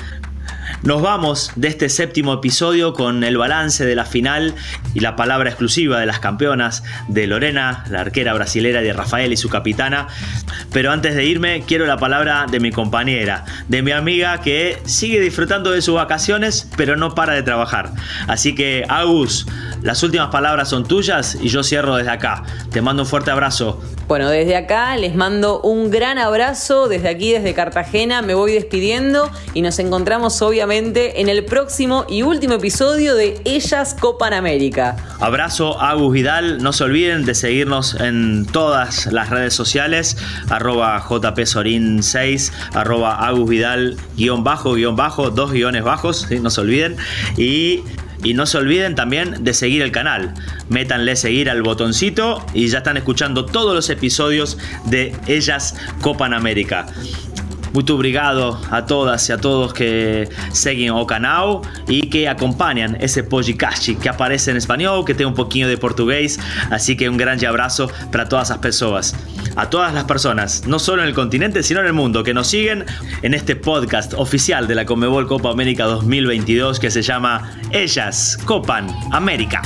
Nos 0.82 1.02
vamos 1.02 1.52
de 1.56 1.68
este 1.68 1.90
séptimo 1.90 2.32
episodio 2.32 2.94
con 2.94 3.22
el 3.22 3.36
balance 3.36 3.84
de 3.84 3.94
la 3.94 4.06
final 4.06 4.54
y 4.94 5.00
la 5.00 5.14
palabra 5.14 5.50
exclusiva 5.50 6.00
de 6.00 6.06
las 6.06 6.20
campeonas 6.20 6.82
de 7.06 7.26
Lorena, 7.26 7.84
la 7.90 8.00
arquera 8.00 8.32
brasilera 8.32 8.80
de 8.80 8.94
Rafael 8.94 9.30
y 9.30 9.36
su 9.36 9.50
capitana. 9.50 10.08
Pero 10.72 10.90
antes 10.90 11.14
de 11.14 11.26
irme, 11.26 11.64
quiero 11.66 11.84
la 11.84 11.98
palabra 11.98 12.46
de 12.50 12.60
mi 12.60 12.70
compañera, 12.70 13.44
de 13.68 13.82
mi 13.82 13.90
amiga 13.90 14.40
que 14.40 14.78
sigue 14.86 15.20
disfrutando 15.20 15.70
de 15.70 15.82
sus 15.82 15.96
vacaciones, 15.96 16.66
pero 16.78 16.96
no 16.96 17.14
para 17.14 17.34
de 17.34 17.42
trabajar. 17.42 17.92
Así 18.26 18.54
que, 18.54 18.86
Agus, 18.88 19.46
las 19.82 20.02
últimas 20.02 20.28
palabras 20.28 20.70
son 20.70 20.84
tuyas 20.84 21.36
y 21.42 21.50
yo 21.50 21.62
cierro 21.62 21.96
desde 21.96 22.10
acá. 22.10 22.42
Te 22.72 22.80
mando 22.80 23.02
un 23.02 23.08
fuerte 23.08 23.30
abrazo. 23.30 23.82
Bueno, 24.10 24.28
desde 24.28 24.56
acá 24.56 24.96
les 24.96 25.14
mando 25.14 25.60
un 25.60 25.88
gran 25.88 26.18
abrazo, 26.18 26.88
desde 26.88 27.08
aquí, 27.08 27.30
desde 27.30 27.54
Cartagena, 27.54 28.22
me 28.22 28.34
voy 28.34 28.50
despidiendo 28.50 29.30
y 29.54 29.62
nos 29.62 29.78
encontramos 29.78 30.42
obviamente 30.42 31.20
en 31.20 31.28
el 31.28 31.44
próximo 31.44 32.06
y 32.08 32.22
último 32.22 32.54
episodio 32.54 33.14
de 33.14 33.40
Ellas 33.44 33.94
Copan 33.94 34.32
América. 34.32 34.96
Abrazo 35.20 35.80
Agus 35.80 36.12
Vidal, 36.12 36.60
no 36.60 36.72
se 36.72 36.82
olviden 36.82 37.24
de 37.24 37.36
seguirnos 37.36 37.94
en 38.00 38.46
todas 38.46 39.06
las 39.12 39.30
redes 39.30 39.54
sociales, 39.54 40.16
arroba 40.48 41.00
jpsorin6, 41.00 42.50
arroba 42.74 43.14
Agus 43.24 43.48
Vidal, 43.48 43.96
guion 44.16 44.42
bajo, 44.42 44.74
guion 44.74 44.96
bajo, 44.96 45.30
dos 45.30 45.52
guiones 45.52 45.84
bajos, 45.84 46.28
no 46.32 46.50
se 46.50 46.60
olviden, 46.60 46.96
y 47.36 47.84
y 48.22 48.35
no 48.35 48.46
se 48.46 48.59
olviden 48.59 48.94
también 48.94 49.44
de 49.44 49.54
seguir 49.54 49.83
el 49.83 49.92
canal. 49.92 50.35
Métanle 50.68 51.16
seguir 51.16 51.50
al 51.50 51.62
botoncito 51.62 52.44
y 52.54 52.68
ya 52.68 52.78
están 52.78 52.96
escuchando 52.96 53.46
todos 53.46 53.74
los 53.74 53.90
episodios 53.90 54.59
de 54.87 55.14
Ellas 55.26 55.76
Copan 56.00 56.35
América. 56.35 56.87
Muito 57.72 57.94
obrigado 57.94 58.61
a 58.70 58.87
todas 58.87 59.28
y 59.28 59.33
a 59.33 59.38
todos 59.38 59.72
que 59.72 60.28
siguen 60.52 60.90
o 60.90 61.06
canal 61.06 61.61
y 61.87 62.09
que 62.09 62.28
acompañan 62.28 62.96
ese 63.00 63.22
podcast 63.22 63.88
que 64.00 64.09
aparece 64.09 64.50
en 64.50 64.56
español, 64.56 65.04
que 65.04 65.14
tiene 65.14 65.28
un 65.28 65.35
poquito 65.35 65.68
de 65.68 65.78
portugués. 65.78 66.38
Así 66.70 66.96
que 66.96 67.09
un 67.09 67.16
gran 67.16 67.44
abrazo 67.44 67.90
para 68.11 68.28
todas 68.28 68.48
esas 68.48 68.59
personas. 68.59 69.14
A 69.56 69.68
todas 69.68 69.92
las 69.92 70.04
personas, 70.04 70.66
no 70.66 70.78
solo 70.78 71.02
en 71.02 71.09
el 71.09 71.14
continente, 71.14 71.62
sino 71.62 71.80
el 71.80 71.92
mundo, 71.92 72.22
que 72.22 72.35
nos 72.35 72.48
siguen 72.48 72.85
en 73.22 73.35
este 73.35 73.56
podcast 73.56 74.14
oficial 74.14 74.66
de 74.66 74.74
la 74.74 74.85
Comebol 74.85 75.26
Copa 75.26 75.50
América 75.50 75.85
2022 75.85 76.78
que 76.78 76.90
se 76.90 77.02
llama 77.02 77.59
Ellas 77.72 78.38
Copan 78.44 78.88
América. 79.12 79.62